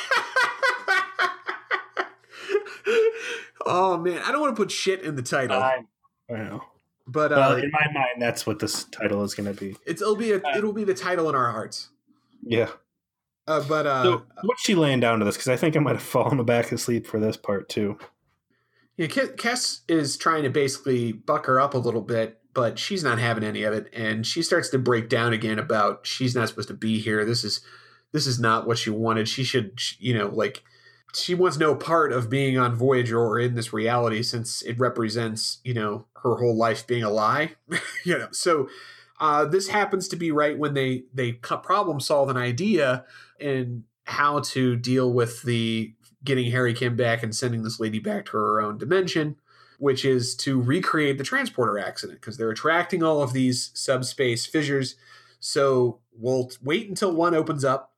[3.66, 5.84] oh man, I don't want to put shit in the title, I
[6.30, 6.62] know.
[7.06, 9.76] but uh, in my mind, that's what this title is going to be.
[9.86, 11.88] it's it'll be a, it'll be the title in our hearts.
[12.42, 12.70] Yeah.
[13.46, 15.36] Uh, but uh, So, what's she laying down to this?
[15.36, 17.98] Because I think I might have fallen back asleep for this part too.
[18.96, 23.02] Yeah, Ke- Kes is trying to basically buck her up a little bit, but she's
[23.02, 26.48] not having any of it, and she starts to break down again about she's not
[26.48, 27.24] supposed to be here.
[27.24, 27.60] This is
[28.12, 29.28] this is not what she wanted.
[29.28, 30.62] She should, you know, like
[31.14, 35.58] she wants no part of being on Voyager or in this reality since it represents,
[35.64, 37.52] you know, her whole life being a lie.
[38.04, 38.68] you know, so
[39.20, 43.04] uh, this happens to be right when they they problem solve an idea
[43.40, 45.94] and how to deal with the
[46.24, 49.36] getting Harry Kim back and sending this lady back to her own dimension,
[49.78, 54.96] which is to recreate the transporter accident because they're attracting all of these subspace fissures.
[55.38, 57.92] So we'll wait until one opens up,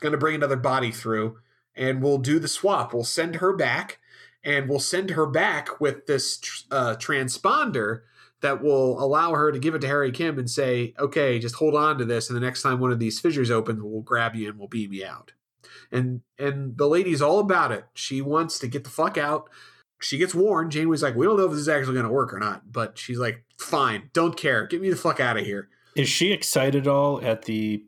[0.00, 1.38] going to bring another body through,
[1.76, 2.92] and we'll do the swap.
[2.92, 3.98] We'll send her back,
[4.44, 8.02] and we'll send her back with this uh, transponder
[8.40, 11.76] that will allow her to give it to Harry Kim and say, okay, just hold
[11.76, 12.28] on to this.
[12.28, 14.92] And the next time one of these fissures opens, we'll grab you and we'll beam
[14.92, 15.32] you out
[15.92, 17.84] and and the lady's all about it.
[17.94, 19.48] She wants to get the fuck out.
[20.00, 20.72] She gets warned.
[20.72, 22.98] Janeway's like, "We don't know if this is actually going to work or not," but
[22.98, 24.66] she's like, "Fine, don't care.
[24.66, 27.84] Get me the fuck out of here." Is she excited all at the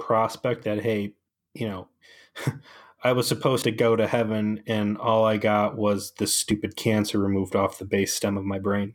[0.00, 1.12] prospect that hey,
[1.54, 1.88] you know,
[3.04, 7.18] I was supposed to go to heaven and all I got was this stupid cancer
[7.18, 8.94] removed off the base stem of my brain?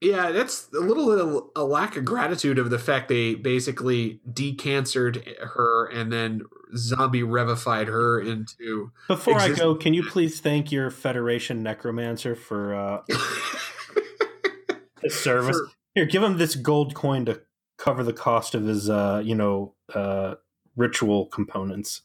[0.00, 4.20] Yeah, that's a little bit of a lack of gratitude of the fact they basically
[4.28, 6.42] decancered her and then
[6.76, 8.90] zombie revified her into.
[9.06, 13.02] Before exist- I go, can you please thank your Federation necromancer for uh,
[15.02, 15.56] his service?
[15.56, 17.42] For- Here, give him this gold coin to
[17.78, 20.34] cover the cost of his, uh, you know, uh,
[20.74, 22.02] ritual components.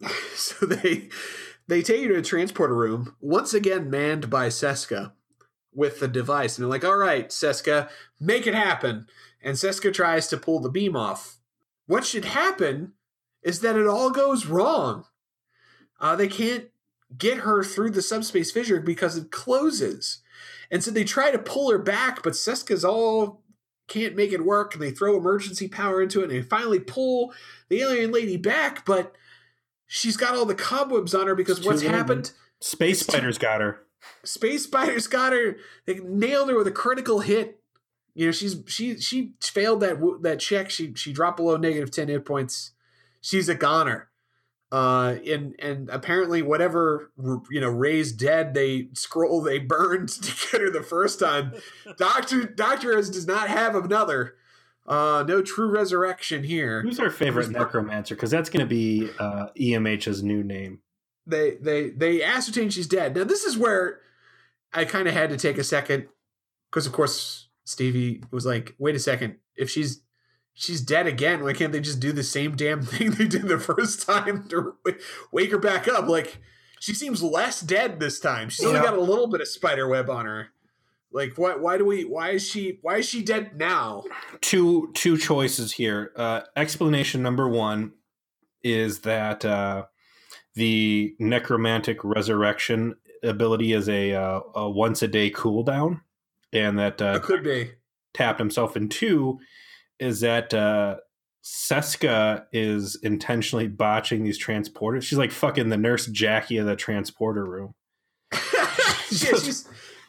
[0.34, 1.08] so they
[1.66, 5.12] they take you to a transporter room once again manned by Seska
[5.74, 6.56] with the device.
[6.56, 7.88] And they're like all right Seska
[8.20, 9.06] make it happen.
[9.42, 11.38] And Seska tries to pull the beam off.
[11.86, 12.94] What should happen
[13.42, 15.04] is that it all goes wrong.
[16.00, 16.66] Uh, they can't
[17.16, 20.20] get her through the subspace fissure because it closes.
[20.70, 23.42] And so they try to pull her back but Seska's all
[23.88, 27.32] can't make it work and they throw emergency power into it and they finally pull
[27.68, 29.16] the alien lady back but
[29.88, 32.30] she's got all the cobwebs on her because It's what's happened
[32.60, 33.80] Space spiders got her.
[34.24, 35.56] space spiders got her.
[35.86, 37.60] They nailed her with a critical hit.
[38.14, 40.70] You know she's she she failed that that check.
[40.70, 42.72] She she dropped below negative 10 hit points.
[43.20, 44.08] She's a goner.
[44.70, 47.10] Uh and and apparently whatever
[47.50, 51.54] you know raised dead they scroll they burned to get her the first time.
[51.96, 54.34] Doctor doctor does not have another
[54.88, 58.14] uh no true resurrection here Who's our favorite necromancer?
[58.14, 60.80] Because that's going to be uh, EMH's new name.
[61.26, 63.14] they they they ascertain she's dead.
[63.14, 64.00] Now this is where
[64.72, 66.08] I kind of had to take a second
[66.70, 70.00] because of course Stevie was like, "Wait a second, if she's
[70.54, 73.58] she's dead again, why can't they just do the same damn thing they did the
[73.60, 74.74] first time to
[75.32, 76.38] wake her back up?" Like
[76.80, 78.48] she seems less dead this time.
[78.48, 80.48] She's only got a little bit of spider web on her.
[81.12, 81.60] Like what?
[81.60, 82.04] Why do we?
[82.04, 82.78] Why is she?
[82.82, 84.04] Why is she dead now?
[84.40, 86.12] Two two choices here.
[86.16, 87.92] Uh, explanation number one
[88.62, 89.84] is that uh,
[90.54, 96.00] the necromantic resurrection ability is a, uh, a once a day cooldown,
[96.52, 97.70] and that uh, It could be.
[98.12, 98.76] tapped himself.
[98.76, 99.38] And two
[99.98, 100.96] is that uh,
[101.42, 105.02] Seska is intentionally botching these transporters.
[105.04, 107.74] She's like fucking the nurse Jackie of the transporter room.
[108.32, 108.68] yeah,
[109.10, 109.66] she's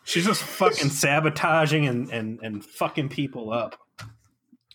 [0.10, 3.80] She's just fucking sabotaging and, and, and fucking people up.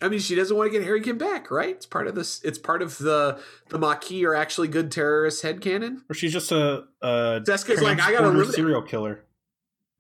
[0.00, 1.74] I mean, she doesn't want to get Harry Kim back, right?
[1.74, 2.40] It's part of this.
[2.44, 6.02] It's part of the the Maquis are actually good terrorist headcanon.
[6.08, 9.24] Or she's just a, a Seska's like, I got a serial killer.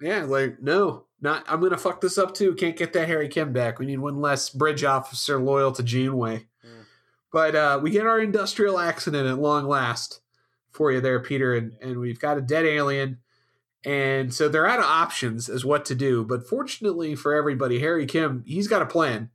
[0.00, 1.44] Yeah, like no, not.
[1.48, 2.54] I'm gonna fuck this up too.
[2.54, 3.80] Can't get that Harry Kim back.
[3.80, 6.46] We need one less bridge officer loyal to Janeway.
[6.64, 6.84] Mm.
[7.32, 10.20] But uh, we get our industrial accident at long last
[10.70, 13.18] for you there, Peter, and and we've got a dead alien,
[13.84, 16.24] And so they're out of options as what to do.
[16.24, 19.30] But fortunately for everybody, Harry Kim, he's got a plan.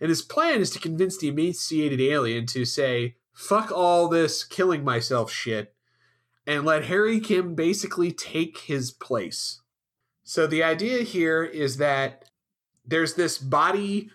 [0.00, 4.82] And his plan is to convince the emaciated alien to say, fuck all this killing
[4.82, 5.74] myself shit,
[6.46, 9.60] and let Harry Kim basically take his place.
[10.24, 12.24] So the idea here is that
[12.86, 14.10] there's this body,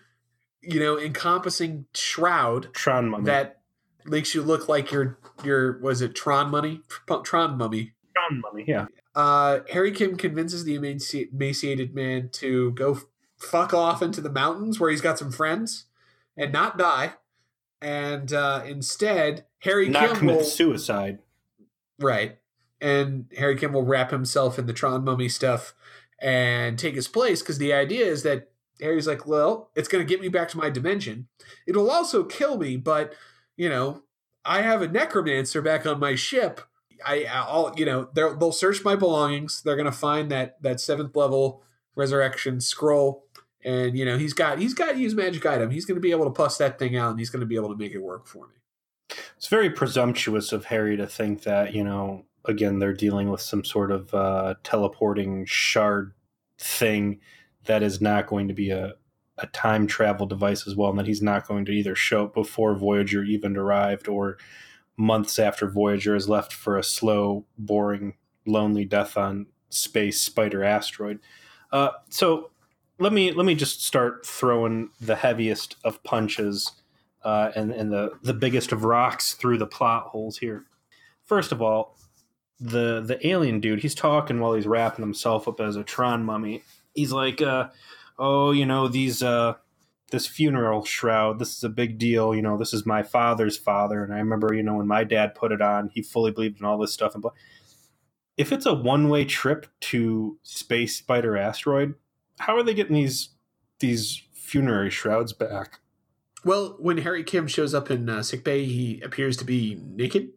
[0.60, 3.24] you know, encompassing shroud Tron mummy.
[3.26, 3.60] that
[4.04, 6.80] makes you look like your your was it Tron money
[7.24, 7.92] Tron mummy.
[8.14, 8.86] Tron mummy, yeah.
[9.16, 13.06] Uh, Harry Kim convinces the emaci- emaciated man to go f-
[13.38, 15.86] fuck off into the mountains where he's got some friends
[16.36, 17.14] and not die.
[17.80, 21.18] And uh, instead, Harry Not Kim commit will suicide.
[21.98, 22.38] right,
[22.80, 25.74] and Harry Kim will wrap himself in the Tron mummy stuff
[26.20, 28.50] and take his place because the idea is that
[28.80, 31.28] Harry's like, well, it's going to get me back to my dimension.
[31.66, 33.14] It'll also kill me, but
[33.56, 34.02] you know,
[34.44, 36.60] I have a necromancer back on my ship.
[37.04, 39.62] I, I'll, you know, they'll search my belongings.
[39.62, 41.62] They're to find that that seventh level
[41.94, 43.24] resurrection scroll,
[43.64, 45.70] and you know, he's got he's got to use magic item.
[45.70, 47.76] He's to be able to puss that thing out, and he's to be able to
[47.76, 48.54] make it work for me.
[49.36, 53.64] It's very presumptuous of Harry to think that, you know, again, they're dealing with some
[53.64, 56.12] sort of uh, teleporting shard
[56.58, 57.20] thing
[57.64, 58.94] that is not going to be a,
[59.38, 62.34] a time travel device as well, and that he's not going to either show up
[62.34, 64.38] before Voyager even arrived or
[64.96, 68.14] months after Voyager has left for a slow, boring,
[68.46, 71.18] lonely death on space spider asteroid.
[71.72, 72.50] Uh, so
[72.98, 76.72] let me let me just start throwing the heaviest of punches
[77.24, 80.64] uh, and and the the biggest of rocks through the plot holes here.
[81.24, 81.98] First of all,
[82.58, 86.62] the the alien dude, he's talking while he's wrapping himself up as a Tron mummy.
[86.94, 87.68] He's like, uh,
[88.18, 89.54] "Oh, you know these uh,
[90.10, 91.38] this funeral shroud.
[91.38, 92.34] This is a big deal.
[92.34, 95.34] You know, this is my father's father, and I remember, you know, when my dad
[95.34, 97.24] put it on, he fully believed in all this stuff." And
[98.36, 101.94] if it's a one way trip to space spider asteroid,
[102.38, 103.30] how are they getting these
[103.80, 105.80] these funerary shrouds back?
[106.44, 110.30] Well, when Harry Kim shows up in uh, sickbay, he appears to be naked.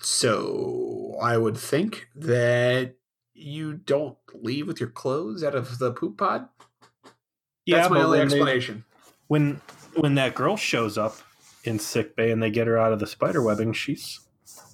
[0.00, 2.94] So I would think that
[3.34, 6.48] you don't leave with your clothes out of the poop pod.
[7.66, 8.84] That's my only when they- explanation.
[9.28, 9.60] when
[9.94, 11.16] when that girl shows up
[11.64, 14.20] in sick bay and they get her out of the spider webbing, she's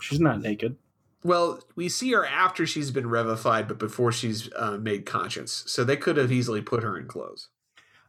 [0.01, 0.77] she's not naked.
[1.25, 5.65] Well, we see her after she's been revified, but before she's uh, made conscious.
[5.67, 7.49] So they could have easily put her in clothes.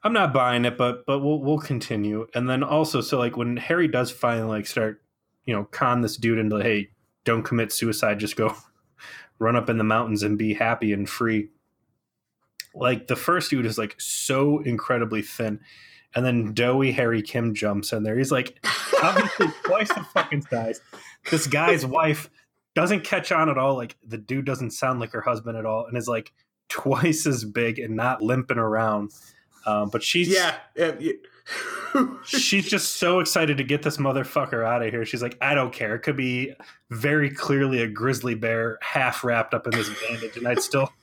[0.03, 2.27] I'm not buying it, but but we'll we'll continue.
[2.35, 5.01] And then also, so like when Harry does finally like start,
[5.45, 6.91] you know, con this dude into hey,
[7.25, 8.55] don't commit suicide, just go
[9.39, 11.49] run up in the mountains and be happy and free.
[12.75, 15.59] Like the first dude is like so incredibly thin,
[16.15, 18.17] and then doughy Harry Kim jumps in there.
[18.17, 18.63] He's like
[19.03, 20.81] obviously twice the fucking size.
[21.31, 22.29] This guy's wife
[22.75, 23.75] doesn't catch on at all.
[23.75, 26.31] Like the dude doesn't sound like her husband at all, and is like
[26.69, 29.11] twice as big and not limping around.
[29.65, 30.55] Um, but she's Yeah.
[30.79, 31.13] uh, y-
[32.25, 35.03] she's just so excited to get this motherfucker out of here.
[35.05, 35.95] She's like, I don't care.
[35.95, 36.53] It could be
[36.91, 40.93] very clearly a grizzly bear half wrapped up in this bandage, and I'd still,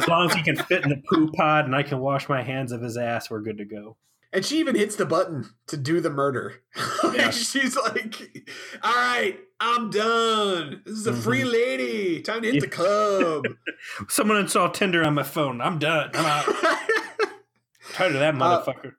[0.00, 2.42] as long as he can fit in the poo pod and I can wash my
[2.42, 3.96] hands of his ass, we're good to go.
[4.32, 6.62] and she even hits the button to do the murder.
[7.12, 7.30] Yeah.
[7.30, 8.46] She's like,
[8.82, 10.80] "All right, I'm done.
[10.86, 12.22] This is a free lady.
[12.22, 13.44] Time to hit the club."
[14.08, 15.60] Someone installed Tinder on my phone.
[15.60, 16.10] I'm done.
[16.14, 16.44] I'm out.
[17.92, 18.92] Tired of that Uh, motherfucker.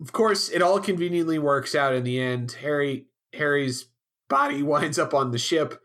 [0.00, 2.52] of course, it all conveniently works out in the end.
[2.62, 3.88] Harry Harry's
[4.28, 5.82] body winds up on the ship,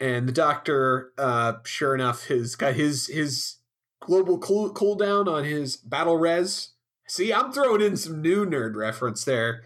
[0.00, 3.58] and the doctor, uh, sure enough, has got his his
[4.06, 6.70] global cool cooldown on his battle res.
[7.08, 9.62] See, I'm throwing in some new nerd reference there.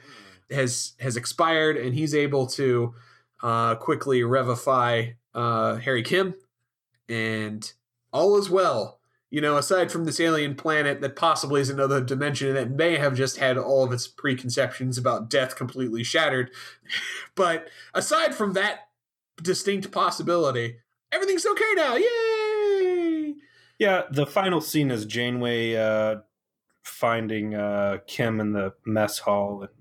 [0.51, 2.95] Has has expired, and he's able to
[3.43, 6.35] uh, quickly revify uh, Harry Kim,
[7.09, 7.73] and
[8.13, 12.53] all is well you know, aside from this alien planet that possibly is another dimension
[12.55, 16.51] that may have just had all of its preconceptions about death completely shattered.
[17.37, 18.89] But aside from that
[19.41, 20.79] distinct possibility,
[21.11, 21.95] everything's okay now.
[21.95, 22.40] Yay!
[23.81, 26.17] Yeah, the final scene is Janeway uh,
[26.83, 29.73] finding uh, Kim in the mess hall, and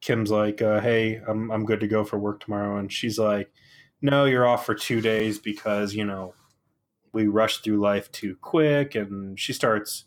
[0.00, 3.50] Kim's like, uh, "Hey, I'm I'm good to go for work tomorrow," and she's like,
[4.00, 6.34] "No, you're off for two days because you know
[7.12, 10.04] we rush through life too quick." And she starts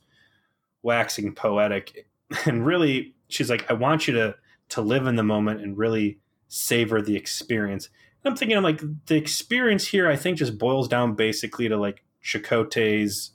[0.81, 2.07] waxing poetic,
[2.45, 4.35] and really, she's like, "I want you to
[4.69, 7.89] to live in the moment and really savor the experience."
[8.23, 11.75] And I'm thinking, I'm like, the experience here, I think, just boils down basically to
[11.75, 13.31] like Chakotay's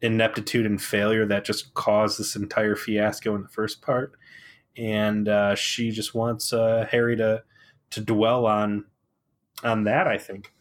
[0.00, 4.12] ineptitude and failure that just caused this entire fiasco in the first part.
[4.76, 7.42] And uh, she just wants uh, Harry to
[7.90, 8.84] to dwell on
[9.64, 10.06] on that.
[10.06, 10.52] I think.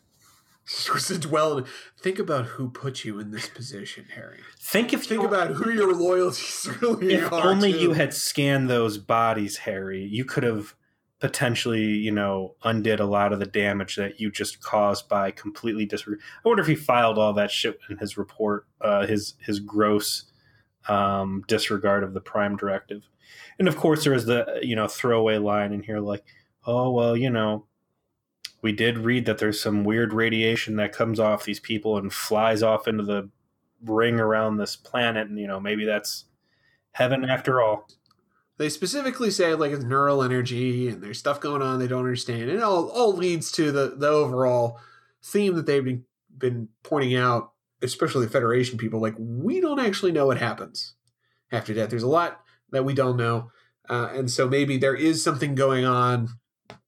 [0.93, 1.65] was to dwell in.
[1.99, 4.39] Think about who put you in this position, Harry.
[4.59, 7.45] Think if Think about who your loyalties really if are.
[7.45, 7.79] only too.
[7.79, 10.75] you had scanned those bodies, Harry, you could have
[11.19, 15.85] potentially, you know, undid a lot of the damage that you just caused by completely
[15.85, 16.21] disregard.
[16.43, 20.25] I wonder if he filed all that shit in his report, uh, his his gross
[20.87, 23.03] um, disregard of the Prime Directive.
[23.57, 26.23] And of course, there is the you know throwaway line in here like,
[26.65, 27.65] oh well, you know,
[28.61, 32.61] we did read that there's some weird radiation that comes off these people and flies
[32.61, 33.29] off into the
[33.83, 36.25] ring around this planet, and you know maybe that's
[36.91, 37.87] heaven after all.
[38.57, 42.43] They specifically say like it's neural energy and there's stuff going on they don't understand.
[42.43, 44.79] And it all, all leads to the, the overall
[45.23, 46.05] theme that they've been,
[46.37, 47.51] been pointing out,
[47.81, 50.93] especially the Federation people, like we don't actually know what happens
[51.51, 51.89] after death.
[51.89, 52.41] There's a lot
[52.71, 53.51] that we don't know.
[53.89, 56.29] Uh, and so maybe there is something going on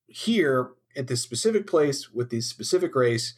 [0.08, 3.34] here at this specific place with this specific race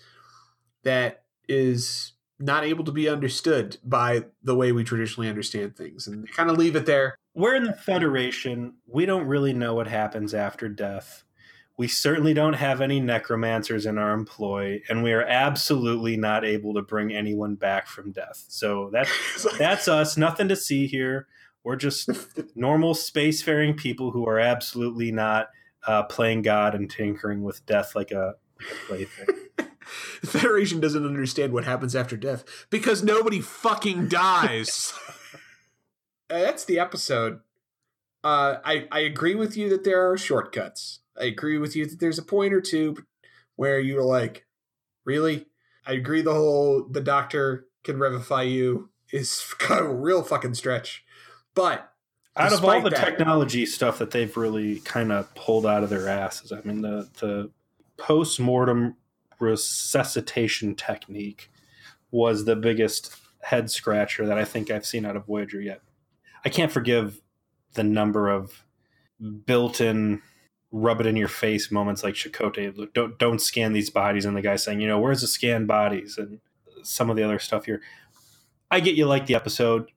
[0.84, 6.07] that is not able to be understood by the way we traditionally understand things.
[6.07, 7.15] And they kind of leave it there.
[7.34, 8.75] We're in the Federation.
[8.88, 11.23] We don't really know what happens after death.
[11.77, 16.73] We certainly don't have any necromancers in our employ, and we are absolutely not able
[16.73, 18.43] to bring anyone back from death.
[18.49, 20.17] So that's that's us.
[20.17, 21.27] Nothing to see here.
[21.63, 22.09] We're just
[22.55, 25.49] normal spacefaring people who are absolutely not
[25.88, 29.36] uh, playing God and tinkering with death like a, like a plaything.
[30.21, 34.93] the Federation doesn't understand what happens after death because nobody fucking dies.
[36.30, 37.39] That's the episode.
[38.23, 40.99] Uh, I I agree with you that there are shortcuts.
[41.19, 42.97] I agree with you that there's a point or two
[43.55, 44.45] where you're like,
[45.05, 45.47] really?
[45.86, 46.21] I agree.
[46.21, 51.03] The whole the doctor can revivify you is kind of a real fucking stretch,
[51.55, 51.91] but
[52.36, 55.89] out of all the that- technology stuff that they've really kind of pulled out of
[55.89, 57.51] their asses, I mean the the
[57.97, 58.95] post mortem
[59.39, 61.49] resuscitation technique
[62.11, 65.82] was the biggest head scratcher that I think I've seen out of Voyager yet.
[66.46, 67.22] I can't forgive
[67.74, 68.64] the number of
[69.46, 70.22] built-in
[70.72, 72.16] rub it in your face moments like.
[72.76, 75.68] Look, Don't don't scan these bodies, and the guy saying, you know, where's the scanned
[75.68, 76.40] bodies, and
[76.84, 77.82] some of the other stuff here.
[78.72, 79.92] I get you like the episode.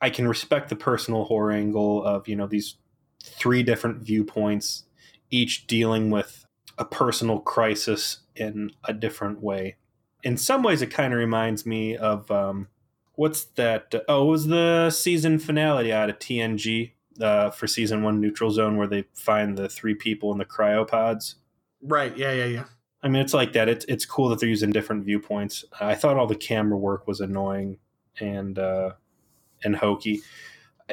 [0.00, 2.76] I can respect the personal horror angle of you know these
[3.22, 4.84] three different viewpoints,
[5.30, 6.44] each dealing with
[6.76, 9.76] a personal crisis in a different way.
[10.22, 12.68] In some ways, it kind of reminds me of um,
[13.18, 13.92] what's that?
[14.06, 18.76] Oh, it was the season finale out of TNG uh, for season one, Neutral Zone,
[18.76, 21.34] where they find the three people in the cryopods.
[21.82, 22.64] right, yeah, yeah, yeah.
[23.02, 23.68] I mean, it's like that.
[23.68, 25.64] It's it's cool that they're using different viewpoints.
[25.80, 27.78] I thought all the camera work was annoying
[28.20, 28.92] and uh,
[29.64, 30.22] and hokey.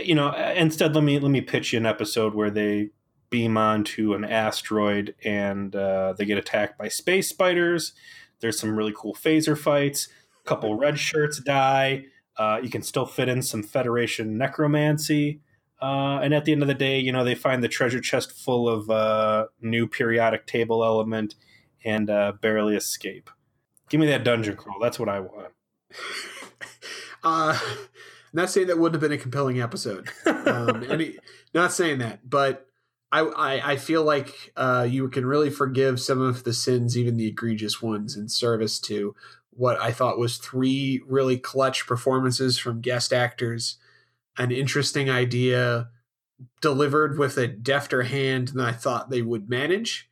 [0.04, 2.90] You know, instead, let me let me pitch you an episode where they
[3.30, 7.94] beam onto an asteroid and uh, they get attacked by space spiders.
[8.40, 10.08] There's some really cool phaser fights.
[10.44, 12.06] A couple red shirts die.
[12.38, 15.40] Uh, you can still fit in some Federation necromancy.
[15.82, 18.32] Uh, and at the end of the day, you know, they find the treasure chest
[18.32, 21.36] full of uh, new periodic table element
[21.84, 23.30] and uh, barely escape.
[23.90, 24.80] Give me that dungeon crawl.
[24.82, 25.54] That's what I want.
[27.24, 27.60] uh,
[28.34, 30.10] not saying that wouldn't have been a compelling episode.
[30.26, 31.18] Um, any,
[31.54, 32.68] not saying that, but
[33.12, 37.18] I, I, I feel like uh, you can really forgive some of the sins, even
[37.18, 39.16] the egregious ones, in service to
[39.56, 43.78] what I thought was three really clutch performances from guest actors,
[44.38, 45.90] an interesting idea
[46.62, 50.10] delivered with a defter hand than I thought they would manage,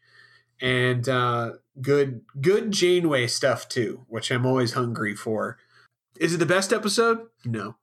[0.62, 5.58] and uh, good good Janeway stuff too, which I'm always hungry for.
[6.20, 7.28] Is it the best episode?
[7.44, 7.76] No.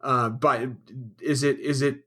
[0.00, 0.68] Uh, but
[1.20, 2.04] is it is it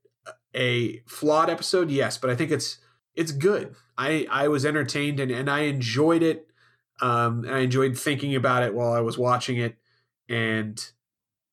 [0.55, 1.89] a flawed episode?
[1.91, 2.77] Yes, but I think it's
[3.15, 3.75] it's good.
[3.97, 6.46] I I was entertained and, and I enjoyed it.
[6.99, 9.77] Um, and I enjoyed thinking about it while I was watching it,
[10.27, 10.83] and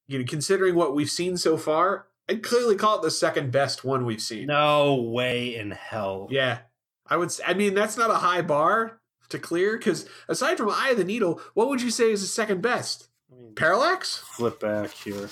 [0.06, 3.84] you know, considering what we've seen so far, I'd clearly call it the second best
[3.84, 4.46] one we've seen.
[4.46, 6.28] No way in hell.
[6.30, 6.58] Yeah,
[7.06, 7.30] I would.
[7.46, 11.04] I mean, that's not a high bar to clear because aside from Eye of the
[11.04, 13.08] Needle, what would you say is the second best?
[13.30, 14.18] Let me Parallax?
[14.18, 15.28] flip back here.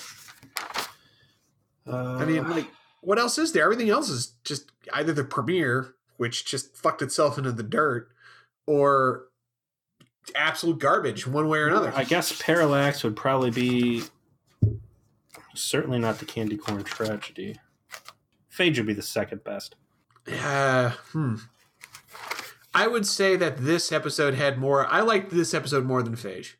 [1.87, 2.67] Uh, I mean, like,
[3.01, 3.63] what else is there?
[3.63, 8.09] Everything else is just either the premiere, which just fucked itself into the dirt,
[8.65, 9.25] or
[10.35, 11.91] absolute garbage, one way or another.
[11.95, 14.03] I guess Parallax would probably be
[15.55, 17.59] certainly not the Candy Corn Tragedy.
[18.51, 19.75] Phage would be the second best.
[20.27, 21.35] Uh, hmm.
[22.73, 24.87] I would say that this episode had more.
[24.87, 26.53] I liked this episode more than Phage.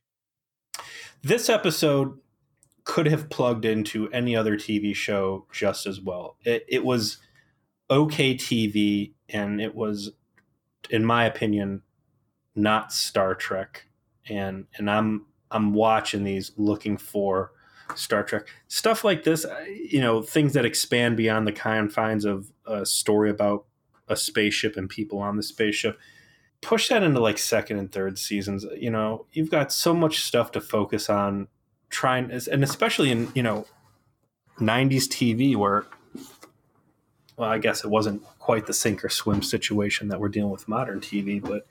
[1.23, 2.19] This episode
[2.83, 6.37] could have plugged into any other TV show just as well.
[6.43, 7.17] It, it was
[7.89, 10.11] okay TV, and it was,
[10.89, 11.81] in my opinion,
[12.55, 13.87] not Star Trek.
[14.29, 17.51] and and I'm I'm watching these looking for
[17.95, 19.45] Star Trek stuff like this.
[19.45, 23.65] uh, You know, things that expand beyond the confines of a story about
[24.07, 25.99] a spaceship and people on the spaceship.
[26.61, 28.65] Push that into like second and third seasons.
[28.77, 31.47] You know, you've got so much stuff to focus on.
[31.89, 33.67] Trying and especially in you know
[34.59, 35.85] 90s TV where
[37.37, 40.67] well, I guess it wasn't quite the sink or swim situation that we're dealing with
[40.67, 41.67] modern TV, but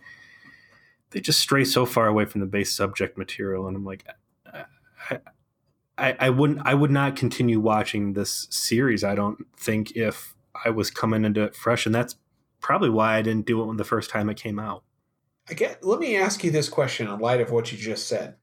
[1.12, 4.04] they just stray so far away from the base subject material, and I'm like,
[5.10, 5.18] I,
[5.98, 9.04] I, I wouldn't, I would not continue watching this series.
[9.04, 10.34] I don't think if
[10.64, 12.16] I was coming into it fresh, and that's
[12.60, 14.84] probably why I didn't do it when the first time it came out.
[15.48, 15.84] I get.
[15.84, 18.36] Let me ask you this question in light of what you just said.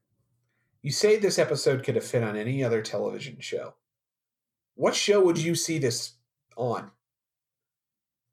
[0.82, 3.74] You say this episode could have fit on any other television show.
[4.74, 6.12] What show would you see this
[6.56, 6.90] on?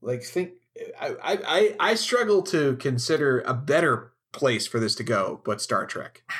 [0.01, 0.51] Like, think.
[0.99, 5.61] I I I, I struggle to consider a better place for this to go, but
[5.61, 6.23] Star Trek.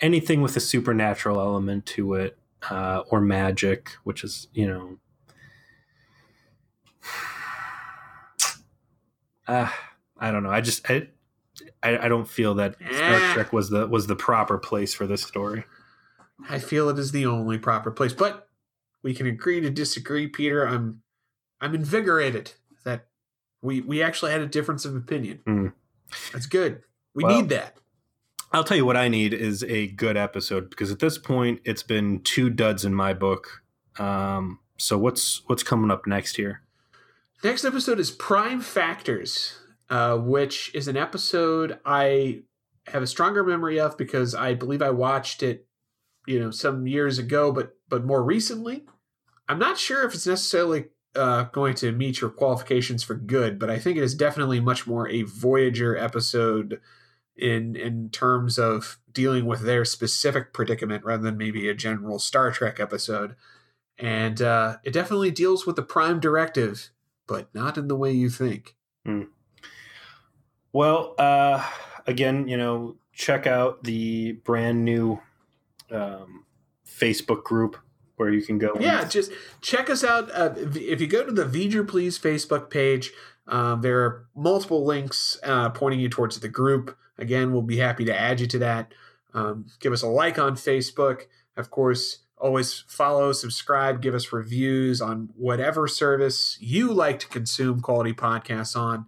[0.00, 2.38] Anything with a supernatural element to it,
[2.70, 4.98] uh, or magic, which is you know.
[9.46, 9.70] Uh,
[10.22, 10.50] I don't know.
[10.50, 11.08] I just I,
[11.82, 13.32] I, I don't feel that Star Eh.
[13.32, 15.64] Trek was the was the proper place for this story.
[16.48, 18.48] I feel it is the only proper place, but
[19.02, 20.66] we can agree to disagree, Peter.
[20.66, 21.02] I'm
[21.60, 22.52] I'm invigorated
[22.84, 23.06] that
[23.62, 25.40] we we actually had a difference of opinion.
[25.46, 25.66] Hmm.
[26.32, 26.82] That's good.
[27.14, 27.76] We Well- need that.
[28.52, 31.84] I'll tell you what I need is a good episode because at this point it's
[31.84, 33.62] been two duds in my book.
[33.96, 36.62] Um, so what's what's coming up next here?
[37.44, 39.56] Next episode is Prime Factors,
[39.88, 42.42] uh, which is an episode I
[42.88, 45.66] have a stronger memory of because I believe I watched it,
[46.26, 48.84] you know, some years ago, but but more recently.
[49.48, 50.86] I'm not sure if it's necessarily
[51.16, 54.86] uh, going to meet your qualifications for good, but I think it is definitely much
[54.86, 56.80] more a Voyager episode
[57.36, 62.50] in in terms of dealing with their specific predicament rather than maybe a general Star
[62.52, 63.34] Trek episode.
[63.98, 66.90] And uh, it definitely deals with the Prime Directive
[67.30, 68.74] but not in the way you think.
[70.72, 71.64] Well, uh,
[72.04, 75.20] again, you know, check out the brand new
[75.92, 76.44] um,
[76.84, 77.76] Facebook group
[78.20, 78.74] where you can go.
[78.74, 80.30] and- Yeah, just check us out.
[80.32, 83.10] Uh, if if you go to the V'ger Please Facebook page,
[83.48, 86.96] um, there are multiple links uh, pointing you towards the group.
[87.18, 88.92] Again, we'll be happy to add you to that.
[89.34, 91.22] Um, give us a like on Facebook.
[91.56, 97.80] Of course, always follow, subscribe, give us reviews on whatever service you like to consume
[97.80, 99.06] quality podcasts on.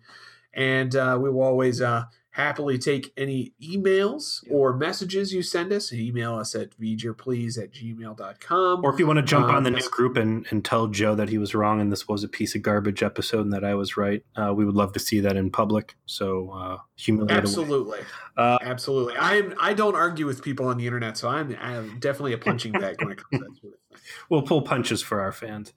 [0.54, 5.92] And uh, we will always uh, happily take any emails or messages you send us.
[5.92, 8.84] Email us at vgerplease at gmail.com.
[8.84, 11.14] Or if you want to jump Um, on the new group and, and tell Joe
[11.14, 13.74] that he was wrong and this was a piece of garbage episode and that I
[13.74, 15.94] was right, uh, we would love to see that in public.
[16.06, 17.36] So uh, humiliate.
[17.38, 18.00] Absolutely,
[18.36, 19.14] Uh, absolutely.
[19.18, 22.72] I'm I don't argue with people on the internet, so I'm, I'm definitely a punching
[22.72, 23.98] bag when it comes to that sort of thing.
[24.30, 25.74] We'll pull punches for our fans.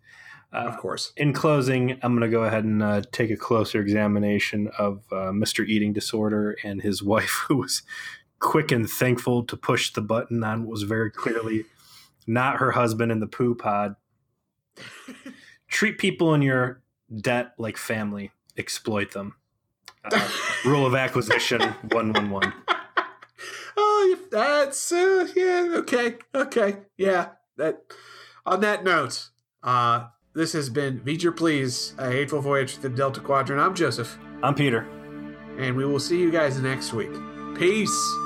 [0.55, 1.11] Uh, Of course.
[1.17, 5.31] in closing, I'm going to go ahead and uh, take a closer examination of uh,
[5.31, 5.67] Mr.
[5.67, 7.83] Eating Disorder and his wife, who was
[8.39, 11.65] quick and thankful to push the button on what was very clearly
[12.27, 13.95] not her husband in the poo pod.
[15.67, 16.81] Treat people in your
[17.15, 19.35] debt like family, exploit them.
[20.03, 20.29] Uh,
[20.65, 22.53] rule of acquisition 111.
[23.77, 25.67] oh, that's uh, yeah.
[25.75, 27.29] Okay, okay, yeah.
[27.57, 27.81] That
[28.45, 29.29] on that note,
[29.63, 33.61] uh, this has been V'ger Please, a hateful voyage to the Delta Quadrant.
[33.61, 34.85] I'm Joseph, I'm Peter.
[35.57, 37.11] and we will see you guys next week.
[37.57, 38.24] Peace.